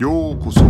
[0.00, 0.60] ようこそ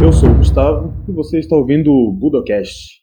[0.00, 3.02] Eu sou o Gustavo e você está ouvindo o Budocast.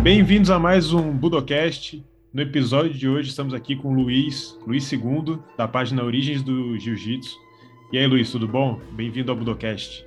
[0.00, 2.04] Bem-vindos a mais um Budocast.
[2.32, 6.78] No episódio de hoje estamos aqui com o Luiz, Luiz II, da página Origens do
[6.78, 7.44] Jiu-Jitsu.
[7.91, 8.79] E aí, Luiz, tudo bom?
[8.91, 10.05] Bem-vindo ao Budocast.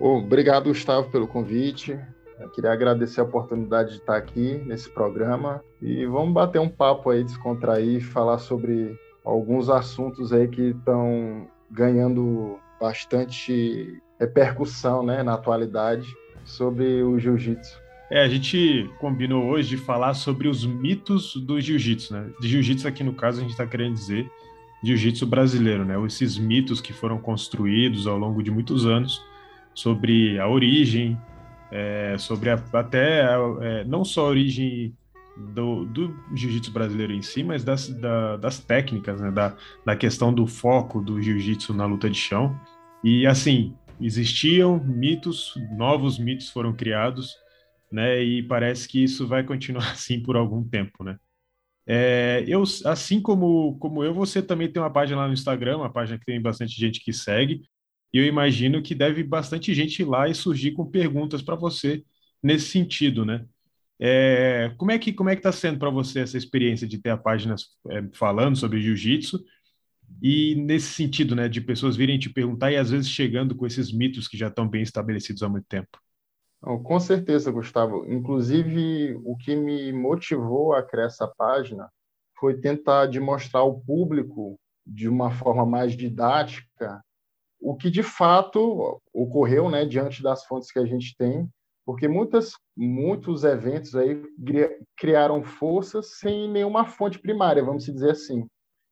[0.00, 1.98] Obrigado, Gustavo, pelo convite.
[2.40, 7.10] Eu queria agradecer a oportunidade de estar aqui nesse programa e vamos bater um papo
[7.10, 16.08] aí, descontrair, falar sobre alguns assuntos aí que estão ganhando bastante repercussão né, na atualidade
[16.46, 17.78] sobre o jiu-jitsu.
[18.10, 22.30] É, a gente combinou hoje de falar sobre os mitos do jiu-jitsu, né?
[22.40, 24.26] De jiu-jitsu aqui no caso a gente está querendo dizer
[24.82, 25.94] jiu-jitsu brasileiro, né?
[26.06, 29.22] Esses mitos que foram construídos ao longo de muitos anos
[29.74, 31.18] sobre a origem,
[31.70, 33.24] é, sobre a, até
[33.60, 34.94] é, não só a origem
[35.36, 39.30] do, do jiu-jitsu brasileiro em si, mas das, da, das técnicas, né?
[39.30, 42.58] da, da questão do foco do jiu-jitsu na luta de chão.
[43.04, 47.36] E assim, existiam mitos, novos mitos foram criados,
[47.90, 48.22] né?
[48.22, 51.16] E parece que isso vai continuar assim por algum tempo, né?
[51.90, 55.92] É, eu, assim como, como eu, você também tem uma página lá no Instagram, uma
[55.92, 57.62] página que tem bastante gente que segue,
[58.12, 62.04] e eu imagino que deve bastante gente ir lá e surgir com perguntas para você
[62.42, 63.46] nesse sentido, né?
[64.00, 67.10] É, como é que como é que está sendo para você essa experiência de ter
[67.10, 67.56] a página
[67.90, 69.42] é, falando sobre jiu-jitsu
[70.22, 73.92] e nesse sentido, né, de pessoas virem te perguntar e às vezes chegando com esses
[73.92, 75.98] mitos que já estão bem estabelecidos há muito tempo?
[76.60, 78.04] Com certeza, Gustavo.
[78.10, 81.88] Inclusive, o que me motivou a criar essa página
[82.38, 87.00] foi tentar demonstrar ao público, de uma forma mais didática,
[87.60, 91.48] o que de fato ocorreu né, diante das fontes que a gente tem,
[91.84, 94.22] porque muitas, muitos eventos aí
[94.96, 98.46] criaram forças sem nenhuma fonte primária, vamos dizer assim.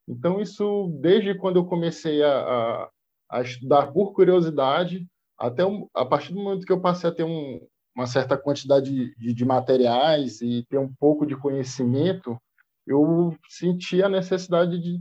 [0.09, 2.91] Então, isso, desde quando eu comecei a, a,
[3.31, 5.07] a estudar por curiosidade,
[5.39, 7.61] até um, a partir do momento que eu passei a ter um,
[7.95, 12.37] uma certa quantidade de, de, materiais e ter um pouco de conhecimento,
[12.87, 15.01] eu senti a necessidade de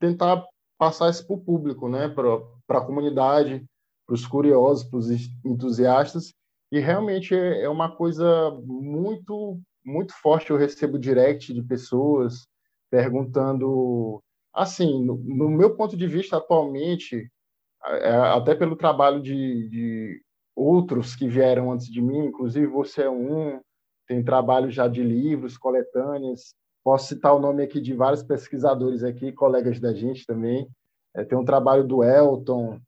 [0.00, 0.44] tentar
[0.78, 3.64] passar isso para o público, né, para a comunidade,
[4.06, 5.08] para os curiosos, para os
[5.44, 6.32] entusiastas.
[6.70, 10.50] E realmente é, é uma coisa muito, muito forte.
[10.50, 12.46] Eu recebo direct de pessoas
[12.90, 14.20] perguntando,
[14.52, 17.30] assim, no, no meu ponto de vista atualmente,
[18.34, 20.22] até pelo trabalho de, de,
[20.56, 23.60] outros que vieram antes de mim, inclusive você é um,
[24.06, 29.32] tem trabalho já de livros, coletâneas, posso citar o nome aqui de vários pesquisadores aqui,
[29.32, 30.68] colegas da gente também,
[31.14, 32.78] é, tem um trabalho do Elton,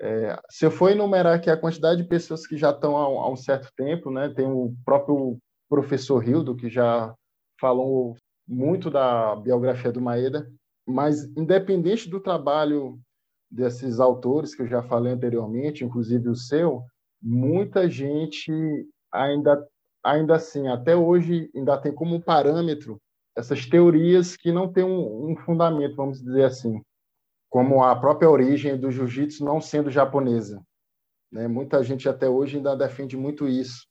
[0.00, 3.30] é, se eu for enumerar aqui a quantidade de pessoas que já estão há, há
[3.30, 5.38] um certo tempo, né, tem o próprio
[5.68, 7.14] professor Hildo, que já
[7.60, 8.16] falou
[8.46, 10.50] muito da biografia do Maeda,
[10.86, 12.98] mas independente do trabalho
[13.54, 16.82] desses autores que eu já falei anteriormente, inclusive o seu,
[17.22, 18.52] muita gente
[19.12, 19.66] ainda
[20.02, 23.00] ainda assim, até hoje ainda tem como parâmetro
[23.34, 26.82] essas teorias que não têm um, um fundamento, vamos dizer assim,
[27.48, 30.62] como a própria origem do jiu-jitsu não sendo japonesa.
[31.32, 31.48] Né?
[31.48, 33.86] Muita gente até hoje ainda defende muito isso.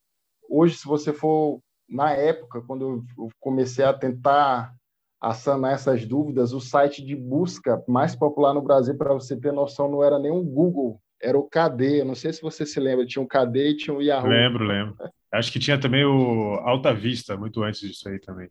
[0.50, 1.60] Hoje, se você for
[1.90, 4.74] na época, quando eu comecei a tentar
[5.24, 9.54] a sanar essas dúvidas, o site de busca mais popular no Brasil, para você ter
[9.54, 12.02] noção, não era nem o Google, era o KD.
[12.02, 14.28] Eu não sei se você se lembra, tinha um KD e tinha o Yahoo.
[14.28, 14.98] Lembro, lembro.
[15.32, 18.50] Acho que tinha também o Alta Vista, muito antes disso aí também.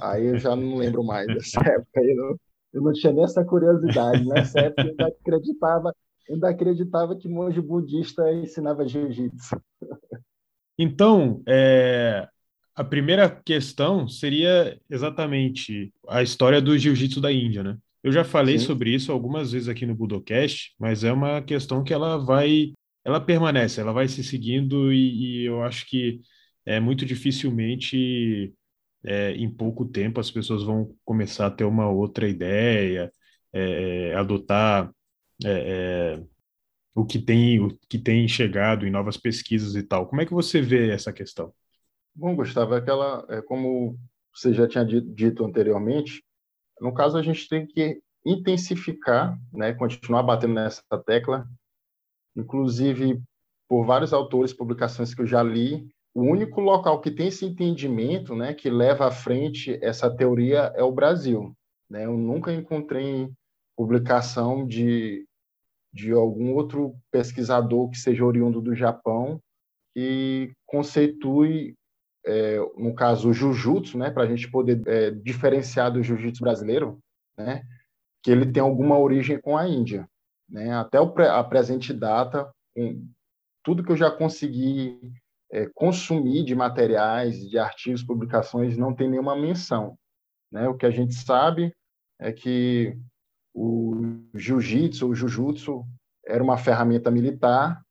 [0.00, 2.00] Aí eu já não lembro mais dessa época.
[2.02, 2.36] Eu não,
[2.72, 4.26] eu não tinha nessa curiosidade.
[4.26, 5.94] Nessa época eu ainda acreditava,
[6.28, 9.62] ainda acreditava que monge budista ensinava jiu-jitsu.
[10.76, 12.26] Então, é,
[12.80, 17.76] a primeira questão seria exatamente a história do jiu-jitsu da Índia, né?
[18.02, 18.64] Eu já falei Sim.
[18.64, 22.72] sobre isso algumas vezes aqui no Budocast, mas é uma questão que ela vai,
[23.04, 26.22] ela permanece, ela vai se seguindo e, e eu acho que
[26.64, 28.54] é muito dificilmente
[29.04, 33.12] é, em pouco tempo as pessoas vão começar a ter uma outra ideia,
[33.52, 34.90] é, é adotar
[35.44, 36.22] é, é,
[36.94, 40.06] o que tem o que tem chegado em novas pesquisas e tal.
[40.08, 41.52] Como é que você vê essa questão?
[42.20, 43.98] Bom, Gustavo, é aquela, é como
[44.30, 46.22] você já tinha dito anteriormente,
[46.78, 51.48] no caso a gente tem que intensificar, né, continuar batendo nessa tecla,
[52.36, 53.22] inclusive
[53.66, 58.36] por vários autores, publicações que eu já li, o único local que tem esse entendimento,
[58.36, 61.56] né, que leva à frente essa teoria é o Brasil.
[61.88, 62.04] Né?
[62.04, 63.32] Eu nunca encontrei
[63.74, 65.26] publicação de
[65.90, 69.40] de algum outro pesquisador que seja oriundo do Japão
[69.92, 71.74] que conceitue,
[72.24, 76.98] é, no caso, o Jujutsu, né, para a gente poder é, diferenciar do Jiu-Jitsu brasileiro,
[77.36, 77.62] né,
[78.22, 80.08] que ele tem alguma origem com a Índia.
[80.48, 80.72] Né?
[80.74, 82.50] Até a presente data,
[83.64, 84.98] tudo que eu já consegui
[85.50, 89.96] é, consumir de materiais, de artigos, publicações, não tem nenhuma menção.
[90.52, 90.68] Né?
[90.68, 91.74] O que a gente sabe
[92.18, 92.96] é que
[93.54, 93.94] o
[94.34, 95.84] jiu-jitsu, o jujutsu,
[96.26, 97.82] era uma ferramenta militar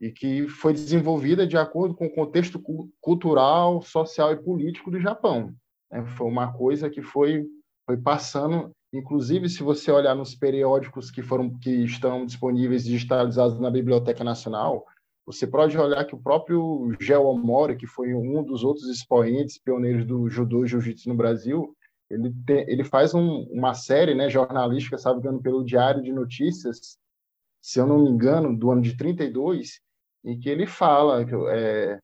[0.00, 2.62] e que foi desenvolvida de acordo com o contexto
[3.00, 5.54] cultural, social e político do Japão.
[5.90, 6.04] Né?
[6.16, 7.46] Foi uma coisa que foi,
[7.86, 13.70] foi passando, inclusive se você olhar nos periódicos que foram que estão disponíveis digitalizados na
[13.70, 14.84] Biblioteca Nacional,
[15.26, 20.06] você pode olhar que o próprio Geo Omori, que foi um dos outros expoentes pioneiros
[20.06, 21.74] do judô e jiu-jitsu no Brasil,
[22.10, 26.96] ele, tem, ele faz um, uma série né, jornalística, sabe, pelo Diário de Notícias,
[27.60, 29.80] se eu não me engano, do ano de 32,
[30.24, 31.98] em que ele fala é,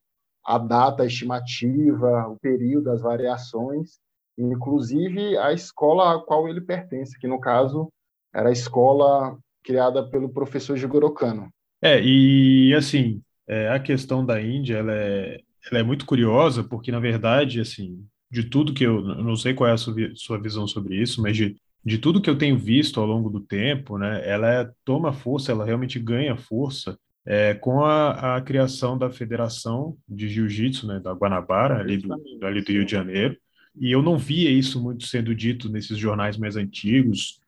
[0.44, 3.98] a data estimativa, o período, as variações,
[4.36, 7.88] inclusive a escola a qual ele pertence, que no caso
[8.34, 11.48] era a escola criada pelo professor Jigoro Kano.
[11.80, 15.40] É, e assim, é, a questão da Índia, ela é,
[15.70, 19.54] ela é muito curiosa, porque na verdade, assim, de tudo que eu, eu não sei
[19.54, 22.56] qual é a sua, sua visão sobre isso, mas de, de tudo que eu tenho
[22.56, 27.54] visto ao longo do tempo, né, ela é, toma força, ela realmente ganha força é,
[27.54, 32.12] com a, a, criação da Federação de Jiu-Jitsu, né, da Guanabara, ali do,
[32.44, 33.36] ali do Rio de Janeiro,
[33.76, 37.40] e eu não via isso muito sendo dito nesses jornais mais antigos,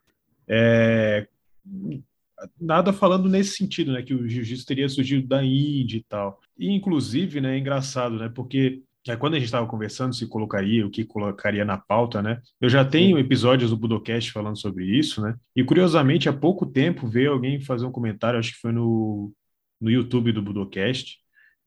[0.48, 1.26] é,
[2.60, 6.40] nada falando nesse sentido, né, que o jiu-jitsu teria surgido da Índia e tal.
[6.58, 10.86] E, inclusive, né, é engraçado, né, porque é, quando a gente estava conversando se colocaria,
[10.86, 12.40] o que colocaria na pauta, né?
[12.60, 15.34] Eu já tenho episódios do Budocast falando sobre isso, né?
[15.54, 19.32] E curiosamente, há pouco tempo veio alguém fazer um comentário, acho que foi no,
[19.80, 21.18] no YouTube do Budocast,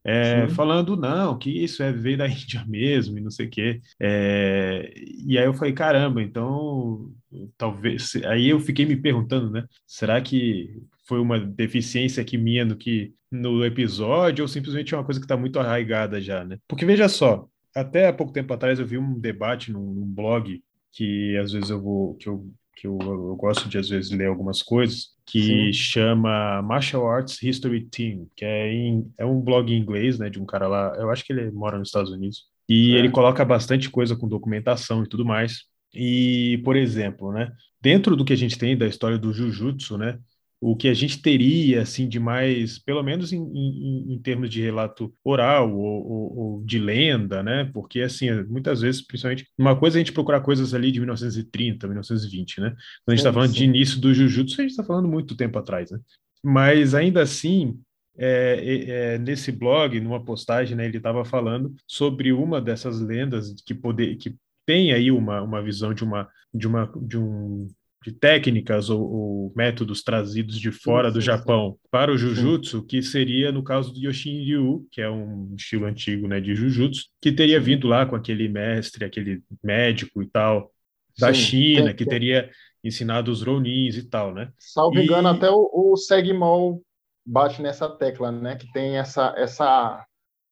[0.03, 3.81] é, falando, não, que isso é veio da Índia mesmo e não sei o quê.
[3.99, 7.11] É, e aí eu falei, caramba, então
[7.57, 8.13] talvez.
[8.25, 9.65] Aí eu fiquei me perguntando, né?
[9.85, 15.03] Será que foi uma deficiência aqui minha no que no episódio ou simplesmente é uma
[15.03, 16.57] coisa que está muito arraigada já, né?
[16.67, 20.61] Porque veja só, até há pouco tempo atrás eu vi um debate num, num blog
[20.91, 24.27] que às vezes eu vou que eu que eu, eu, gosto de às vezes ler
[24.27, 25.73] algumas coisas que Sim.
[25.73, 30.39] chama Martial Arts History Team, que é, em, é um blog em inglês, né, de
[30.39, 32.99] um cara lá, eu acho que ele mora nos Estados Unidos, e é.
[32.99, 35.63] ele coloca bastante coisa com documentação e tudo mais.
[35.93, 37.51] E, por exemplo, né,
[37.81, 40.17] dentro do que a gente tem da história do Jujutsu, né,
[40.61, 44.61] o que a gente teria assim de mais, pelo menos em, em, em termos de
[44.61, 47.69] relato oral ou, ou, ou, de lenda, né?
[47.73, 51.87] Porque assim, muitas vezes, principalmente, uma coisa é a gente procurar coisas ali de 1930,
[51.87, 52.69] 1920, né?
[52.69, 55.57] Quando a gente está falando de início do Jujutsu, a gente está falando muito tempo
[55.57, 55.99] atrás, né?
[56.43, 57.79] Mas ainda assim,
[58.17, 63.53] é, é, é, nesse blog, numa postagem, né, ele estava falando sobre uma dessas lendas
[63.65, 64.35] que poder, que
[64.65, 67.67] tem aí uma, uma visão de uma de uma de um
[68.03, 71.87] de técnicas ou, ou, métodos trazidos de fora sim, do Japão sim.
[71.91, 76.27] para o Jujutsu, que seria no caso do Yoshin Ryu, que é um estilo antigo
[76.27, 80.71] né, de Jujutsu, que teria vindo lá com aquele mestre, aquele médico e tal,
[81.17, 82.49] da China, que teria
[82.83, 84.51] ensinado os Ronins e tal, né?
[84.57, 85.03] Salvo e...
[85.03, 86.81] engano, até o, o Segmol
[87.25, 88.55] bate nessa tecla, né?
[88.55, 90.05] Que tem essa, essa,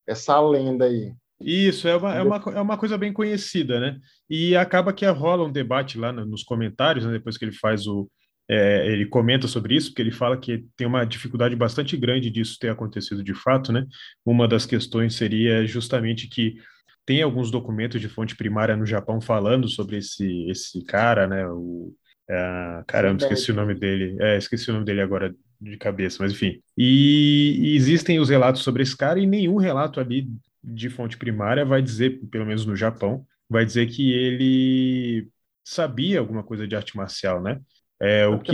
[0.06, 1.14] essa lenda aí.
[1.40, 3.98] Isso, é uma, é, uma, é uma coisa bem conhecida, né?
[4.30, 8.10] E acaba que rola um debate lá nos comentários, né, depois que ele faz o.
[8.50, 12.58] É, ele comenta sobre isso, porque ele fala que tem uma dificuldade bastante grande disso
[12.58, 13.86] ter acontecido de fato, né?
[14.26, 16.56] Uma das questões seria justamente que
[17.06, 21.46] tem alguns documentos de fonte primária no Japão falando sobre esse, esse cara, né?
[21.48, 21.94] O,
[22.30, 24.18] é, caramba, esqueci o nome dele.
[24.20, 26.62] É, esqueci o nome dele agora de cabeça, mas enfim.
[26.78, 30.28] E, e, existem os relatos sobre esse cara e nenhum relato ali
[30.68, 35.30] de fonte primária vai dizer, pelo menos no Japão, vai dizer que ele
[35.64, 37.60] sabia alguma coisa de arte marcial, né?
[38.00, 38.54] É, o que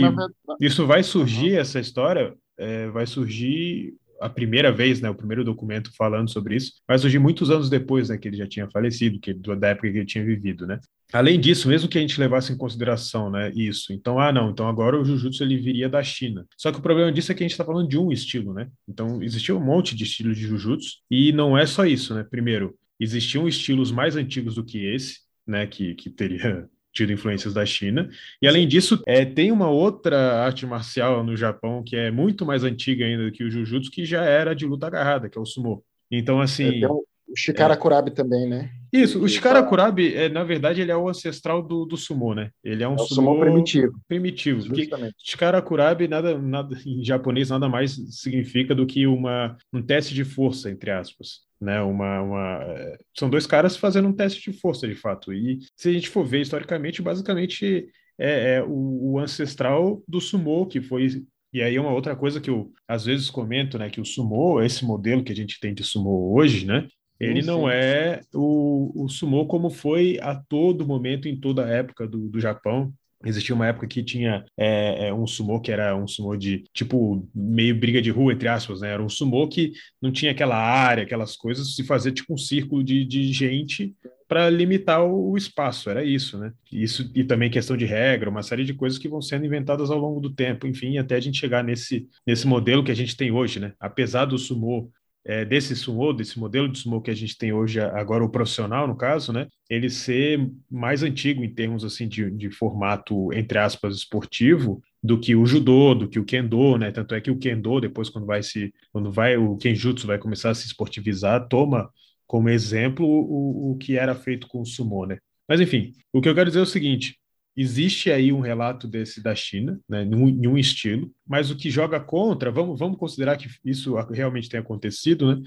[0.60, 5.90] isso vai surgir essa história é, vai surgir a primeira vez, né, o primeiro documento
[5.96, 9.34] falando sobre isso, vai surgir muitos anos depois, né, que ele já tinha falecido, que
[9.34, 10.80] da época que ele tinha vivido, né?
[11.12, 14.68] Além disso, mesmo que a gente levasse em consideração, né, isso, então, ah, não, então
[14.68, 16.46] agora o Jujutsu ele viria da China.
[16.56, 18.68] Só que o problema disso é que a gente está falando de um estilo, né?
[18.88, 22.24] Então, existia um monte de estilos de Jujutsu e não é só isso, né?
[22.28, 27.66] Primeiro, existiam estilos mais antigos do que esse, né, que, que teria tido influências da
[27.66, 28.08] China.
[28.40, 32.62] E além disso, é, tem uma outra arte marcial no Japão que é muito mais
[32.62, 35.46] antiga ainda do que o Jujutsu, que já era de luta agarrada, que é o
[35.46, 35.84] sumo.
[36.10, 36.84] Então, assim.
[36.84, 38.70] É, o Shikara é, também, né?
[38.92, 42.50] Isso, o Shikara Kurabi, é, na verdade, ele é o ancestral do, do sumo, né?
[42.62, 44.00] Ele é um é sumo, sumo, primitivo.
[44.06, 44.60] Primitivo.
[44.60, 45.16] Justamente.
[45.18, 50.24] Shikara Kurabi, nada, nada, em japonês, nada mais significa do que uma, um teste de
[50.24, 51.40] força, entre aspas.
[51.64, 55.32] Né, uma, uma, é, são dois caras fazendo um teste de força, de fato.
[55.32, 60.66] E se a gente for ver historicamente, basicamente é, é o, o, ancestral do sumo,
[60.66, 61.24] que foi.
[61.54, 63.88] E aí é uma outra coisa que eu às vezes comento, né?
[63.88, 66.86] Que o sumo, esse modelo que a gente tem de sumo hoje, né?
[67.18, 67.70] Ele sim, não sim.
[67.70, 72.40] é o, o sumo como foi a todo momento, em toda a época do, do
[72.40, 72.92] Japão.
[73.24, 77.28] Existia uma época que tinha é, é, um sumo que era um sumo de tipo
[77.34, 78.90] meio briga de rua, entre aspas, né?
[78.90, 82.82] Era um sumo que não tinha aquela área, aquelas coisas, se fazia tipo um círculo
[82.82, 83.94] de, de gente
[84.26, 86.52] para limitar o, espaço, era isso, né?
[86.72, 89.98] Isso e também questão de regra, uma série de coisas que vão sendo inventadas ao
[89.98, 93.30] longo do tempo, enfim, até a gente chegar nesse, nesse modelo que a gente tem
[93.30, 93.72] hoje, né?
[93.78, 94.90] Apesar do sumo
[95.24, 98.86] é, desse sumo, desse modelo de sumo que a gente tem hoje, agora o profissional,
[98.86, 99.48] no caso, né?
[99.70, 105.34] Ele ser mais antigo em termos, assim, de, de formato, entre aspas, esportivo, do que
[105.34, 106.90] o judô, do que o kendo, né?
[106.90, 108.72] Tanto é que o kendo, depois, quando vai se...
[108.92, 109.36] Quando vai...
[109.36, 111.90] O kenjutsu vai começar a se esportivizar, toma
[112.26, 115.18] como exemplo o, o que era feito com o sumo, né?
[115.48, 117.16] Mas, enfim, o que eu quero dizer é o seguinte,
[117.56, 122.00] Existe aí um relato desse da China, né, em um estilo, mas o que joga
[122.00, 125.42] contra, vamos, vamos considerar que isso realmente tenha acontecido, né?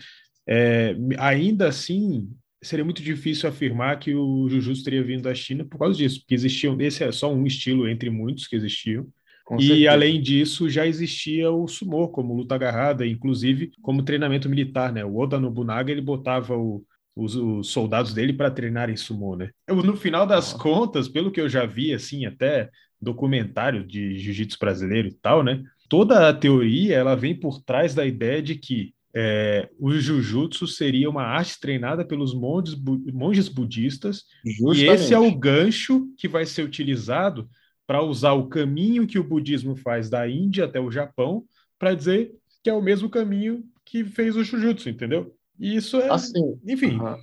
[0.49, 2.29] É, ainda assim,
[2.63, 6.33] seria muito difícil afirmar que o Jujutsu teria vindo da China por causa disso, porque
[6.33, 9.05] existiam, esse é só um estilo entre muitos que existiam,
[9.43, 9.91] com e certeza.
[9.91, 15.05] além disso, já existia o sumo como luta agarrada, inclusive como treinamento militar, né?
[15.05, 16.83] O Oda Nobunaga ele botava o,
[17.17, 19.49] os, os soldados dele para treinar em sumô, né?
[19.67, 20.57] Eu, no final das ah.
[20.57, 22.69] contas, pelo que eu já vi, assim, até
[23.01, 25.63] documentário de jiu-jitsu brasileiro e tal, né?
[25.89, 31.09] Toda a teoria, ela vem por trás da ideia de que é, o jiu-jitsu seria
[31.09, 34.83] uma arte treinada pelos monges, bu monges budistas Justamente.
[34.83, 37.49] e esse é o gancho que vai ser utilizado
[37.87, 41.45] para usar o caminho que o budismo faz da Índia até o Japão
[41.79, 42.31] para dizer
[42.63, 45.33] que é o mesmo caminho que fez o jiu-jitsu, entendeu?
[45.59, 46.09] E isso é.
[46.09, 46.97] Assim, enfim.
[46.97, 47.17] Uh -huh.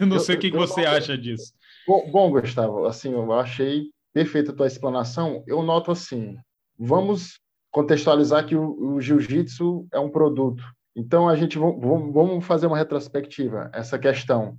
[0.00, 1.52] eu não eu, sei o que, eu, que você acha disso.
[1.86, 5.42] Bom, bom, Gustavo, assim, eu achei perfeita a tua explanação.
[5.46, 6.36] Eu noto assim:
[6.78, 7.38] vamos
[7.70, 10.62] contextualizar que o, o jiu-jitsu é um produto.
[10.94, 13.70] Então, a gente vamos fazer uma retrospectiva.
[13.72, 14.56] Essa questão,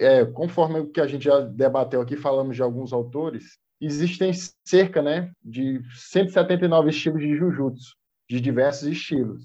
[0.00, 4.32] é, conforme o que a gente já debateu aqui, falamos de alguns autores, existem
[4.64, 7.94] cerca né, de 179 estilos de jiu-jitsu,
[8.30, 9.44] de diversos estilos.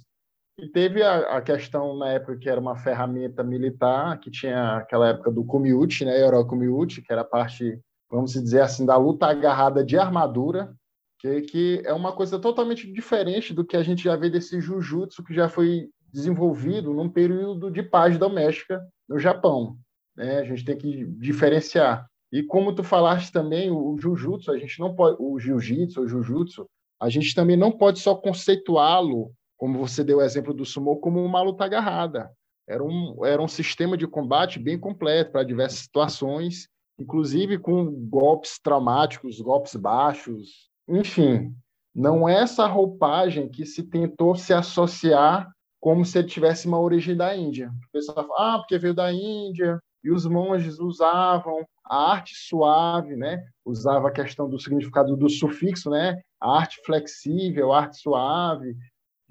[0.62, 5.08] E teve a, a, questão na época que era uma ferramenta militar, que tinha aquela
[5.10, 9.84] época do Kumiuchi, né, Euro Kumiuchi, que era parte, vamos dizer assim, da luta agarrada
[9.84, 10.72] de armadura,
[11.18, 15.24] que, que é uma coisa totalmente diferente do que a gente já vê desse Jujutsu
[15.24, 19.80] que já foi desenvolvido num período de paz doméstica no Japão.
[20.15, 20.41] Né?
[20.41, 22.06] A gente tem que diferenciar.
[22.32, 26.68] E como tu falaste também, o Jujutsu, a gente não pode, o Jiu-Jitsu, o Jujutsu,
[27.00, 31.24] a gente também não pode só conceituá-lo como você deu o exemplo do sumo, como
[31.24, 32.32] uma luta agarrada.
[32.68, 36.68] Era um, era um sistema de combate bem completo para diversas situações,
[37.00, 41.53] inclusive com golpes traumáticos, golpes baixos, enfim.
[41.94, 45.48] Não é essa roupagem que se tentou se associar
[45.80, 47.72] como se ele tivesse uma origem da Índia.
[47.88, 53.15] O pessoal fala, ah, porque veio da Índia, e os monges usavam a arte suave,
[53.15, 53.46] né?
[53.63, 56.20] Usava a questão do significado do sufixo, né?
[56.39, 58.75] A arte flexível, a arte suave,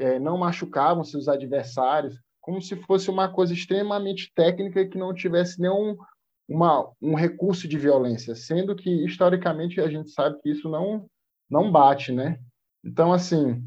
[0.01, 5.61] é, não machucavam seus adversários, como se fosse uma coisa extremamente técnica que não tivesse
[5.61, 5.97] nenhum
[6.49, 11.07] uma, um recurso de violência, sendo que historicamente a gente sabe que isso não
[11.49, 12.39] não bate, né?
[12.85, 13.63] Então assim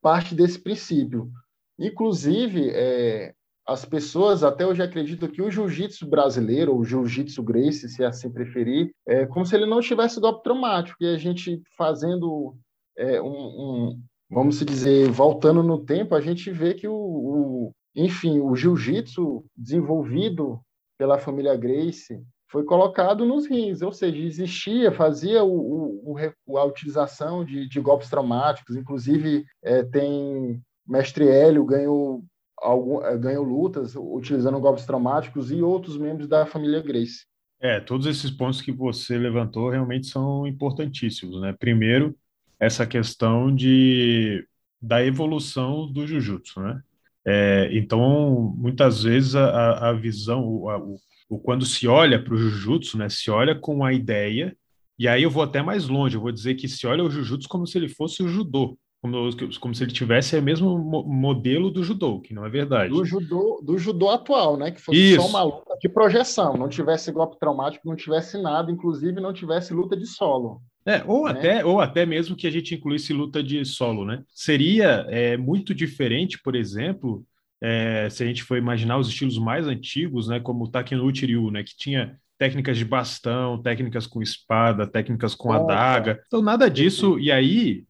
[0.00, 1.30] parte desse princípio.
[1.78, 3.34] Inclusive é,
[3.66, 8.92] as pessoas até hoje acreditam que o jiu-jitsu brasileiro, ou jiu-jitsu Grace, se assim preferir,
[9.06, 12.54] é como se ele não tivesse golpe traumático, e a gente fazendo
[12.96, 14.02] é, um, um,
[14.34, 20.60] vamos dizer, voltando no tempo, a gente vê que o, o enfim, o jiu-jitsu desenvolvido
[20.98, 27.44] pela família Grace foi colocado nos rins, ou seja, existia, fazia o, o, a utilização
[27.44, 32.24] de, de, golpes traumáticos, inclusive é, tem Mestre Hélio ganhou,
[32.58, 37.24] algum, é, ganhou lutas utilizando golpes traumáticos e outros membros da família Grace.
[37.60, 41.54] É, todos esses pontos que você levantou realmente são importantíssimos, né?
[41.58, 42.14] Primeiro,
[42.58, 44.46] essa questão de,
[44.80, 46.80] da evolução do Jujutsu, né?
[47.26, 50.96] É, então, muitas vezes a, a visão, o, a, o,
[51.28, 54.54] o, quando se olha para o Jujutsu, né, se olha com a ideia,
[54.98, 57.48] e aí eu vou até mais longe, eu vou dizer que se olha o Jujutsu
[57.48, 59.30] como se ele fosse o Judô, como,
[59.60, 62.88] como se ele tivesse o mesmo modelo do judô, que não é verdade.
[62.88, 64.70] Do judô, do judô atual, né?
[64.70, 65.20] Que fosse Isso.
[65.20, 69.74] só uma luta de projeção, não tivesse golpe traumático, não tivesse nada, inclusive não tivesse
[69.74, 70.62] luta de solo.
[70.86, 71.30] É, ou, né?
[71.30, 74.22] até, ou até mesmo que a gente incluísse luta de solo, né?
[74.30, 77.24] Seria é, muito diferente, por exemplo,
[77.60, 81.50] é, se a gente for imaginar os estilos mais antigos, né, como o Takenouchi Ryu,
[81.50, 86.22] né, que tinha técnicas de bastão, técnicas com espada, técnicas com adaga.
[86.26, 87.18] Então, nada disso.
[87.18, 87.84] E aí,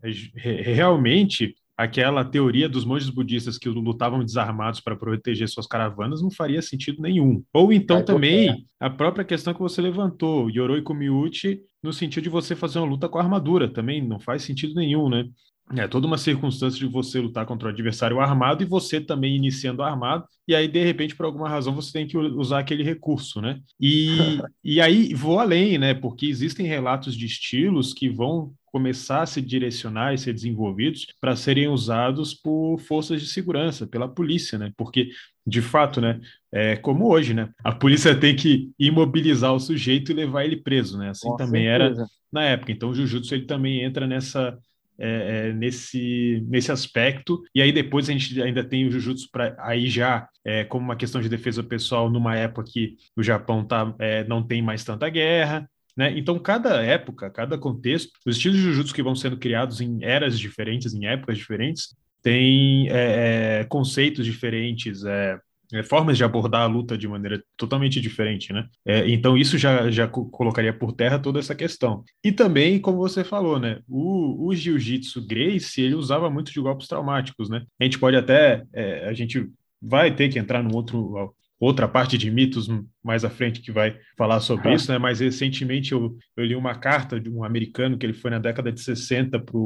[0.44, 6.62] realmente, aquela teoria dos monges budistas que lutavam desarmados para proteger suas caravanas não faria
[6.62, 7.42] sentido nenhum.
[7.52, 12.54] Ou então também a própria questão que você levantou, Yoroi Kumiuchi, no sentido de você
[12.54, 15.28] fazer uma luta com armadura, também não faz sentido nenhum, né?
[15.76, 19.82] É toda uma circunstância de você lutar contra o adversário armado e você também iniciando
[19.82, 23.60] armado, e aí, de repente, por alguma razão, você tem que usar aquele recurso, né?
[23.80, 24.08] E,
[24.62, 25.94] e aí vou além, né?
[25.94, 31.36] Porque existem relatos de estilos que vão começar a se direcionar e ser desenvolvidos para
[31.36, 34.72] serem usados por forças de segurança, pela polícia, né?
[34.76, 35.10] Porque,
[35.46, 36.20] de fato, né?
[36.50, 37.50] É como hoje, né?
[37.62, 41.10] A polícia tem que imobilizar o sujeito e levar ele preso, né?
[41.10, 42.00] Assim Com também certeza.
[42.00, 42.72] era na época.
[42.72, 44.58] Então, o jiu-jitsu ele também entra nessa
[44.98, 47.42] é, é, nesse, nesse aspecto.
[47.54, 50.96] E aí depois a gente ainda tem o Jujutsu para aí já é, como uma
[50.96, 55.08] questão de defesa pessoal numa época que o Japão tá, é, não tem mais tanta
[55.08, 55.68] guerra.
[55.96, 56.18] Né?
[56.18, 60.38] Então, cada época, cada contexto, os estilos de Jujutsu que vão sendo criados em eras
[60.38, 65.38] diferentes, em épocas diferentes, tem é, é, conceitos diferentes, é,
[65.72, 68.66] é, formas de abordar a luta de maneira totalmente diferente, né?
[68.84, 72.02] É, então isso já, já colocaria por terra toda essa questão.
[72.24, 73.80] E também, como você falou, né?
[73.88, 77.64] O, o jiu-jitsu Grace, ele usava muito de golpes traumáticos, né?
[77.78, 81.34] A gente pode até, é, a gente vai ter que entrar num outro
[81.64, 82.68] outra parte de mitos
[83.02, 84.98] mais à frente que vai falar sobre isso, né?
[84.98, 88.70] Mas recentemente eu, eu, li uma carta de um americano que ele foi na década
[88.72, 89.58] de 60 para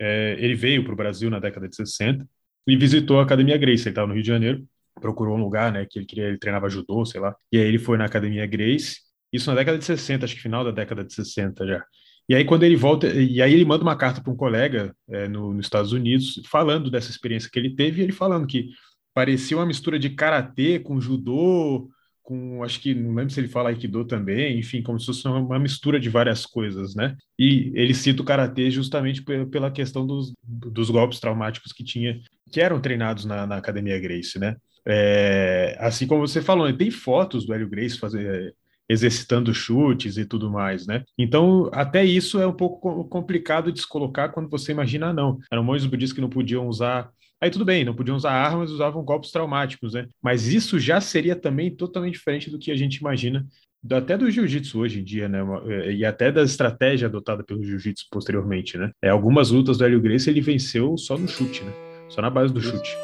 [0.00, 2.26] é, ele veio para o Brasil na década de 60
[2.66, 4.66] e visitou a Academia Grace, ele estava no Rio de Janeiro
[5.00, 7.34] procurou um lugar, né, que ele queria, ele treinava judô, sei lá.
[7.52, 9.00] E aí ele foi na Academia Grace,
[9.32, 11.84] isso na década de 60, acho que final da década de 60 já.
[12.28, 15.28] E aí quando ele volta, e aí ele manda uma carta para um colega é,
[15.28, 18.70] no, nos Estados Unidos, falando dessa experiência que ele teve, e ele falando que
[19.16, 21.88] parecia uma mistura de karatê com judô,
[22.22, 25.58] com, acho que, não lembro se ele fala Aikido também, enfim, como se fosse uma,
[25.58, 27.16] mistura de várias coisas, né?
[27.38, 32.20] E ele cita o Karatê justamente pela questão dos, dos golpes traumáticos que tinha,
[32.52, 34.56] que eram treinados na, na Academia Grace, né?
[34.84, 38.54] É, assim como você falou, né, tem fotos do Hélio Grace fazer,
[38.86, 41.04] exercitando chutes e tudo mais, né?
[41.16, 45.38] Então, até isso é um pouco complicado de se colocar quando você imagina, não.
[45.50, 47.10] Eram monges budistas que não podiam usar.
[47.40, 50.06] Aí tudo bem, não podiam usar armas, usavam golpes traumáticos, né?
[50.22, 53.46] Mas isso já seria também totalmente diferente do que a gente imagina,
[53.90, 55.40] até do jiu-jitsu hoje em dia, né?
[55.66, 58.90] É, e até da estratégia adotada pelo jiu-jitsu posteriormente, né?
[59.02, 61.72] É, algumas lutas do Hélio Grace ele venceu só no chute, né?
[62.08, 62.96] Só na base do chute.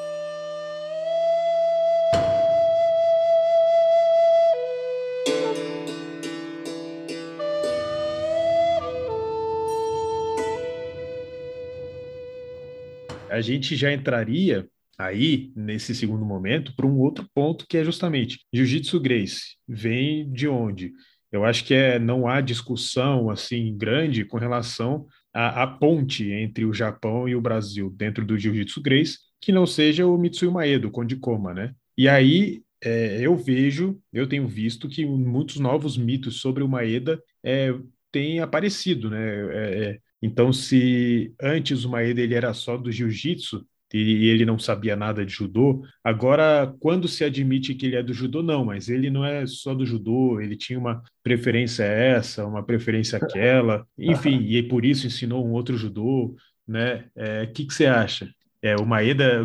[13.32, 14.68] A gente já entraria
[14.98, 19.56] aí, nesse segundo momento, para um outro ponto que é justamente Jiu-Jitsu Grace.
[19.66, 20.92] Vem de onde?
[21.30, 26.66] Eu acho que é, não há discussão assim grande com relação à, à ponte entre
[26.66, 30.86] o Japão e o Brasil dentro do Jiu-Jitsu Grace, que não seja o Mitsui Maeda,
[30.86, 31.74] o Konde Koma, né?
[31.96, 37.20] E aí é, eu vejo, eu tenho visto que muitos novos mitos sobre o Maeda
[37.42, 37.74] é,
[38.10, 39.20] têm aparecido, né?
[39.54, 44.58] É, é então, se antes o Maeda ele era só do jiu-jitsu e ele não
[44.58, 48.88] sabia nada de judô, agora quando se admite que ele é do judô, não, mas
[48.88, 54.38] ele não é só do judô, ele tinha uma preferência essa, uma preferência aquela, enfim,
[54.44, 56.34] e por isso ensinou um outro judô,
[56.66, 57.04] né?
[57.16, 58.30] O é, que, que você acha?
[58.62, 59.44] É, o Maeda,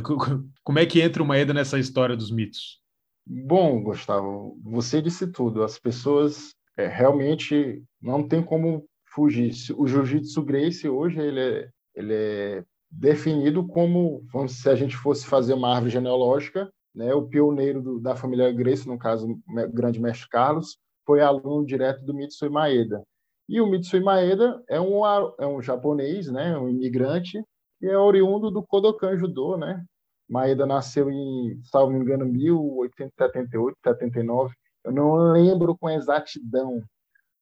[0.64, 2.80] como é que entra o Maeda nessa história dos mitos?
[3.26, 5.64] Bom, Gustavo, você disse tudo.
[5.64, 8.88] As pessoas é, realmente não tem como
[9.18, 9.52] fugir.
[9.76, 15.56] O jiu-jitsu Grace hoje ele é, ele é definido como, se a gente fosse fazer
[15.56, 20.30] uma árvore genealógica, né, o pioneiro do, da família Grace, no caso o grande mestre
[20.30, 23.02] Carlos, foi aluno direto do Mitsui Maeda.
[23.50, 25.04] E o Mitsui Maeda é um,
[25.40, 27.42] é um japonês, né, um imigrante,
[27.80, 29.84] que é oriundo do Kodokan Judô, né?
[30.30, 34.54] Maeda nasceu em, salvo engano, 1878, 79.
[34.84, 36.84] Eu não lembro com exatidão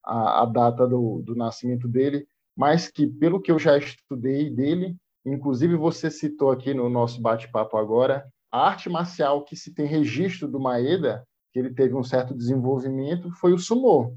[0.06, 4.96] a, a data do, do nascimento dele, mas que, pelo que eu já estudei dele,
[5.24, 10.48] inclusive você citou aqui no nosso bate-papo agora, a arte marcial que se tem registro
[10.48, 14.14] do Maeda, que ele teve um certo desenvolvimento, foi o sumô.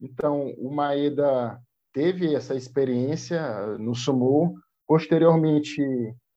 [0.00, 1.60] Então, o Maeda
[1.92, 4.54] teve essa experiência no sumô,
[4.86, 5.82] posteriormente,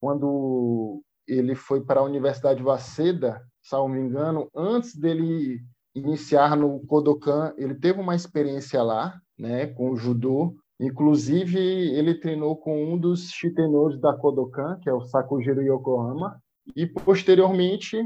[0.02, 5.62] quando ele foi para a Universidade Waseda, salvo me engano, antes dele
[5.96, 10.54] iniciar no Kodokan, ele teve uma experiência lá, né, com o judô.
[10.80, 16.38] Inclusive, ele treinou com um dos shitenores da Kodokan, que é o Sakujiro Yokohama,
[16.76, 17.98] e posteriormente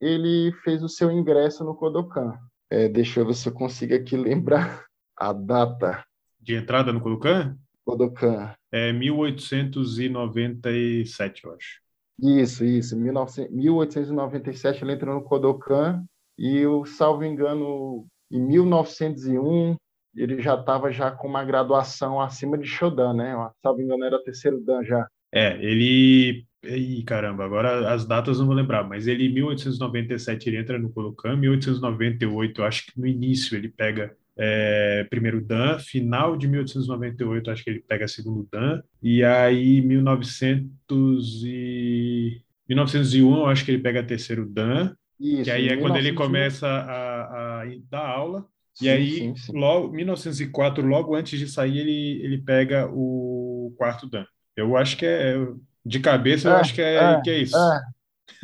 [0.00, 2.38] ele fez o seu ingresso no Kodokan.
[2.70, 4.84] É, deixa eu ver se eu consigo aqui lembrar
[5.16, 6.04] a data.
[6.38, 7.56] De entrada no Kodokan?
[7.82, 8.52] Kodokan.
[8.70, 11.80] É 1897, eu acho.
[12.20, 12.94] Isso, isso.
[12.94, 16.04] 1897 ele entrou no Kodokan
[16.38, 19.76] e, eu, salvo engano, em 1901
[20.16, 23.34] ele já estava já com uma graduação acima de Shodan, né?
[23.62, 25.06] Salvo engano, era terceiro Dan já.
[25.32, 26.44] É, ele...
[26.64, 30.90] Ih, caramba, agora as datas não vou lembrar, mas ele em 1897 ele entra no
[30.90, 37.62] Kodokan, 1898, acho que no início ele pega é, primeiro Dan, final de 1898 acho
[37.62, 42.42] que ele pega segundo Dan, e aí 1900 e...
[42.68, 45.80] 1901 acho que ele pega terceiro Dan, isso, que aí é 1901.
[45.80, 49.58] quando ele começa a, a dar aula, sim, e aí sim, sim.
[49.58, 54.24] logo 1904, logo antes de sair, ele, ele pega o quarto Dan.
[54.56, 55.36] Eu acho que é,
[55.84, 57.56] de cabeça, eu é, acho que é, é, que é isso.
[57.56, 57.80] É.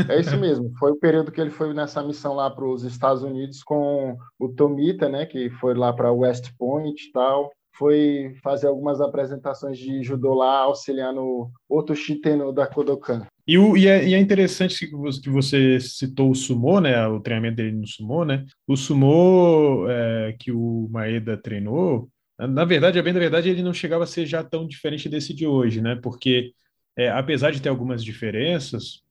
[0.08, 0.72] É isso mesmo.
[0.78, 4.48] Foi o período que ele foi nessa missão lá para os Estados Unidos com o
[4.48, 7.52] Tomita, né, que foi lá para West Point e tal.
[7.76, 13.26] Foi fazer algumas apresentações de judô lá, auxiliando outro shiteno da Kodokan.
[13.46, 17.57] E, o, e, é, e é interessante que você, citou o sumo, né, o treinamento
[17.57, 18.44] dele no sumo, né?
[18.66, 23.72] O sumo é, que o Maeda treinou, na verdade, a bem da verdade, ele não
[23.72, 25.94] chegava a ser já tão diferente desse de hoje, né?
[26.02, 26.52] Porque
[26.96, 29.02] é, apesar de ter algumas diferenças,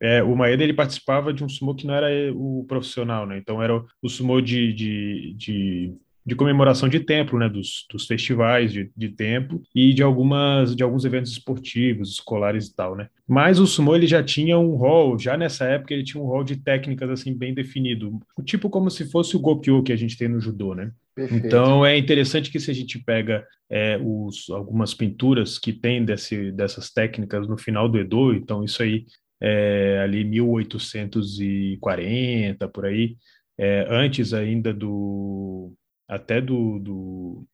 [0.00, 3.38] é, o Maeda ele participava de um sumo que não era o profissional, né?
[3.38, 5.94] Então era o sumo de, de, de,
[6.24, 7.48] de comemoração de templo, né?
[7.48, 12.74] Dos, dos festivais de, de templo e de algumas de alguns eventos esportivos, escolares e
[12.74, 13.08] tal, né?
[13.28, 16.42] Mas o sumo ele já tinha um rol, já nessa época ele tinha um rol
[16.42, 20.28] de técnicas assim bem definido, tipo como se fosse o gokyo que a gente tem
[20.28, 20.90] no judô, né?
[21.14, 21.46] Perfeito.
[21.46, 26.50] Então é interessante que se a gente pega é, os, algumas pinturas que tem desse,
[26.52, 29.04] dessas técnicas no final do Edo, então isso aí
[29.40, 33.16] é, ali 1840 por aí,
[33.58, 35.72] é, antes ainda do
[36.08, 37.46] até do, do,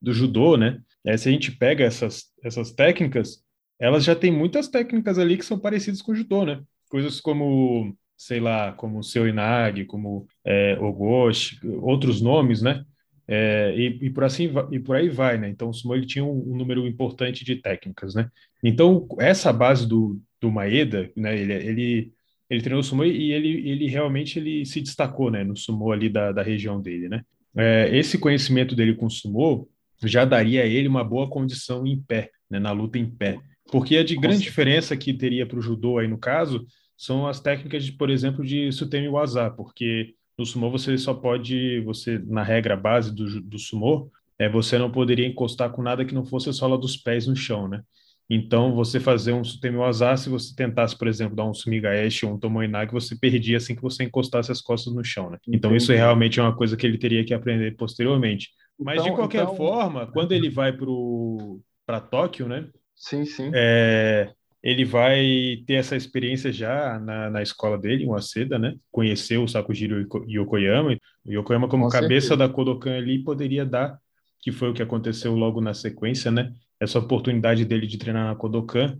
[0.00, 0.80] do judô, né?
[1.04, 3.42] É, se a gente pega essas, essas técnicas,
[3.78, 6.62] elas já têm muitas técnicas ali que são parecidas com o judô, né?
[6.88, 12.84] Coisas como, sei lá, como o seu Inagi, como é, Ogoshi, outros nomes, né?
[13.26, 15.48] É, e, e, por assim e por aí vai, né?
[15.48, 18.28] Então o sumo ele tinha um, um, número importante de técnicas, né?
[18.62, 21.38] Então essa base do, do Maeda, né?
[21.38, 22.12] Ele, ele,
[22.50, 25.44] ele treinou sumo e ele, ele realmente ele se destacou, né?
[25.44, 27.24] No sumo ali da, da região dele, né?
[27.56, 29.68] É, esse conhecimento dele com sumo
[30.02, 32.58] já daria a ele uma boa condição em pé, né?
[32.58, 33.38] Na luta em pé.
[33.70, 37.40] Porque a de grande diferença que teria para o judô aí no caso são as
[37.40, 42.42] técnicas, de, por exemplo, de sutemi waza, porque no sumo você só pode, você na
[42.42, 46.48] regra base do, do sumo, é, você não poderia encostar com nada que não fosse
[46.48, 47.82] a sola dos pés no chão, né?
[48.34, 52.32] Então, você fazer um sutemi waza, se você tentasse, por exemplo, dar um sumigaeshi ou
[52.32, 55.36] um tomoinage, você perdia assim que você encostasse as costas no chão, né?
[55.46, 55.82] Então, Entendi.
[55.82, 58.48] isso realmente é uma coisa que ele teria que aprender posteriormente.
[58.78, 59.54] Mas, então, de qualquer então...
[59.54, 60.74] forma, quando ele vai
[61.84, 62.68] para Tóquio, né?
[62.96, 63.50] Sim, sim.
[63.52, 68.76] É, ele vai ter essa experiência já na, na escola dele, em Waseda, né?
[68.90, 70.96] Conheceu o Sakujiro Yokoyama.
[71.26, 72.36] O Yokoyama, como Com cabeça certeza.
[72.38, 73.98] da Kodokan ali, poderia dar,
[74.40, 76.50] que foi o que aconteceu logo na sequência, né?
[76.82, 78.98] Essa oportunidade dele de treinar na Kodokan,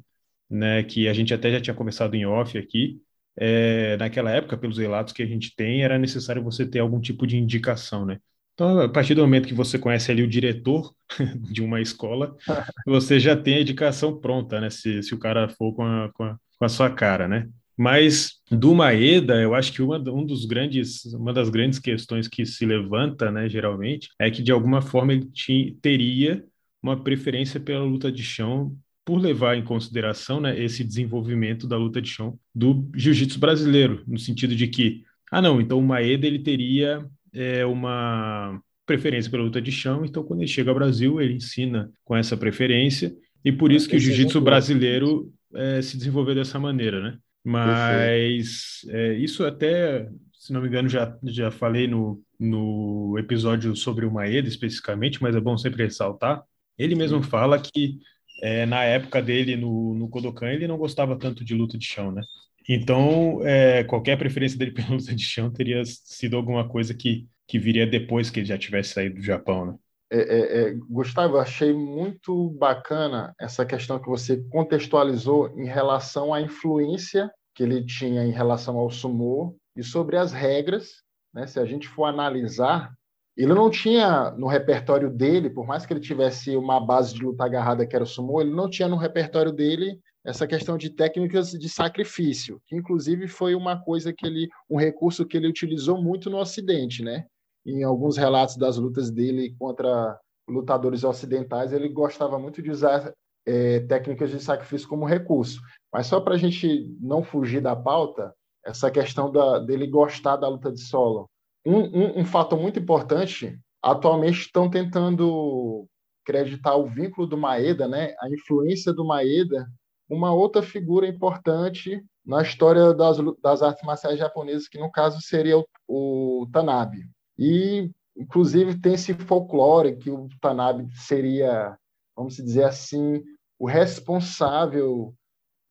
[0.48, 3.00] né, que a gente até já tinha conversado em off aqui,
[3.36, 7.26] é, naquela época, pelos relatos que a gente tem, era necessário você ter algum tipo
[7.26, 8.18] de indicação, né?
[8.54, 10.94] Então, a partir do momento que você conhece ali o diretor
[11.50, 12.36] de uma escola,
[12.86, 14.68] você já tem a indicação pronta, né?
[14.68, 17.48] Se, se o cara for com a, com a, com a sua cara, né?
[17.76, 22.44] Mas do Maeda, eu acho que uma, um dos grandes, uma das grandes questões que
[22.44, 26.44] se levanta, né, geralmente, é que de alguma forma ele te, teria
[26.82, 32.00] uma preferência pela luta de chão por levar em consideração né, esse desenvolvimento da luta
[32.00, 36.38] de chão do jiu-jitsu brasileiro, no sentido de que, ah não, então o Maeda ele
[36.38, 41.34] teria é, uma preferência pela luta de chão, então quando ele chega ao Brasil ele
[41.34, 43.14] ensina com essa preferência
[43.44, 47.18] e por isso que o jiu-jitsu brasileiro é, se desenvolveu dessa maneira, né?
[47.44, 54.06] Mas é, isso até, se não me engano, já, já falei no, no episódio sobre
[54.06, 56.44] o Maeda especificamente, mas é bom sempre ressaltar
[56.78, 57.98] ele mesmo fala que
[58.42, 62.10] é, na época dele no, no Kodokan ele não gostava tanto de luta de chão,
[62.12, 62.22] né?
[62.68, 67.58] Então, é, qualquer preferência dele pela luta de chão teria sido alguma coisa que, que
[67.58, 69.74] viria depois que ele já tivesse saído do Japão, né?
[70.12, 76.40] é, é, é, Gustavo, achei muito bacana essa questão que você contextualizou em relação à
[76.40, 81.02] influência que ele tinha em relação ao sumô e sobre as regras.
[81.32, 81.46] Né?
[81.46, 82.92] Se a gente for analisar,
[83.36, 87.44] ele não tinha no repertório dele, por mais que ele tivesse uma base de luta
[87.44, 91.50] agarrada que era o sumô, ele não tinha no repertório dele essa questão de técnicas
[91.50, 96.30] de sacrifício, que inclusive foi uma coisa que ele, um recurso que ele utilizou muito
[96.30, 97.26] no Ocidente, né?
[97.66, 100.18] Em alguns relatos das lutas dele contra
[100.48, 103.12] lutadores ocidentais, ele gostava muito de usar
[103.46, 105.60] é, técnicas de sacrifício como recurso.
[105.92, 108.32] Mas só para a gente não fugir da pauta,
[108.64, 111.28] essa questão da, dele gostar da luta de solo.
[111.64, 115.86] Um, um, um fator muito importante, atualmente estão tentando
[116.24, 119.66] acreditar o vínculo do Maeda, né, a influência do Maeda
[120.12, 125.58] uma outra figura importante na história das, das artes marciais japonesas, que no caso seria
[125.58, 127.08] o, o Tanabe.
[127.38, 131.76] E, inclusive, tem esse folclore que o Tanabe seria,
[132.14, 133.22] vamos dizer assim,
[133.58, 135.14] o responsável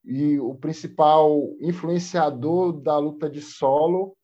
[0.04, 4.15] e o principal influenciador da luta de solo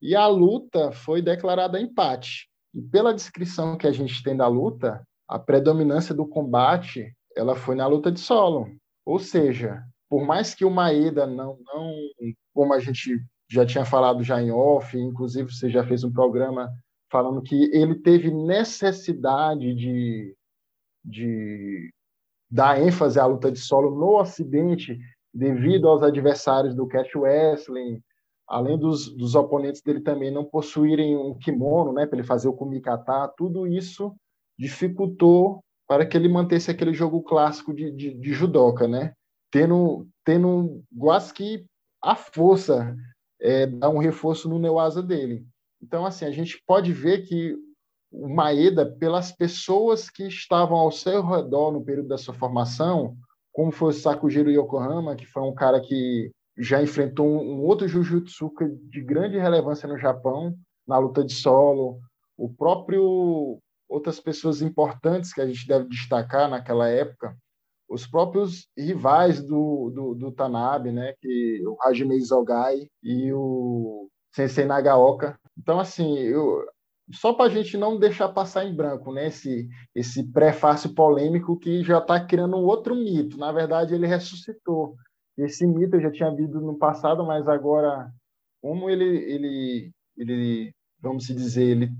[0.00, 2.48] E a luta foi declarada empate.
[2.74, 7.74] E pela descrição que a gente tem da luta, a predominância do combate ela foi
[7.74, 8.66] na luta de solo.
[9.04, 11.94] Ou seja, por mais que o Maeda não, não
[12.54, 16.72] como a gente já tinha falado já em off, inclusive você já fez um programa
[17.12, 20.34] falando que ele teve necessidade de,
[21.04, 21.92] de
[22.50, 24.98] dar ênfase à luta de solo no Ocidente
[25.32, 28.02] devido aos adversários do Cash Wrestling,
[28.48, 32.54] além dos, dos oponentes dele também não possuírem um kimono, né, para ele fazer o
[32.54, 34.14] kumikata, tudo isso
[34.58, 39.12] dificultou para que ele mantesse aquele jogo clássico de, de, de judoca, né,
[39.50, 41.66] tendo, tendo quase que
[42.02, 42.96] a força
[43.38, 45.46] é, dar um reforço no Neuasa dele.
[45.82, 47.56] Então, assim, a gente pode ver que
[48.10, 53.16] o Maeda, pelas pessoas que estavam ao seu redor no período da sua formação,
[53.52, 58.68] como foi o Sakujiro Yokohama, que foi um cara que já enfrentou um outro Jujutsuka
[58.68, 60.54] de grande relevância no Japão,
[60.86, 61.98] na luta de solo.
[62.36, 67.36] O próprio outras pessoas importantes que a gente deve destacar naquela época,
[67.88, 74.64] os próprios rivais do, do, do Tanabe, né, que o Hajime Isogai e o Sensei
[74.64, 75.38] Nagaoka.
[75.58, 76.64] Então, assim, eu,
[77.12, 79.26] só para a gente não deixar passar em branco, né?
[79.26, 83.36] Esse, esse prefácio polêmico que já está criando outro mito.
[83.36, 84.96] Na verdade, ele ressuscitou.
[85.36, 88.10] Esse mito eu já tinha visto no passado, mas agora,
[88.60, 91.92] como ele, ele, ele vamos dizer, ele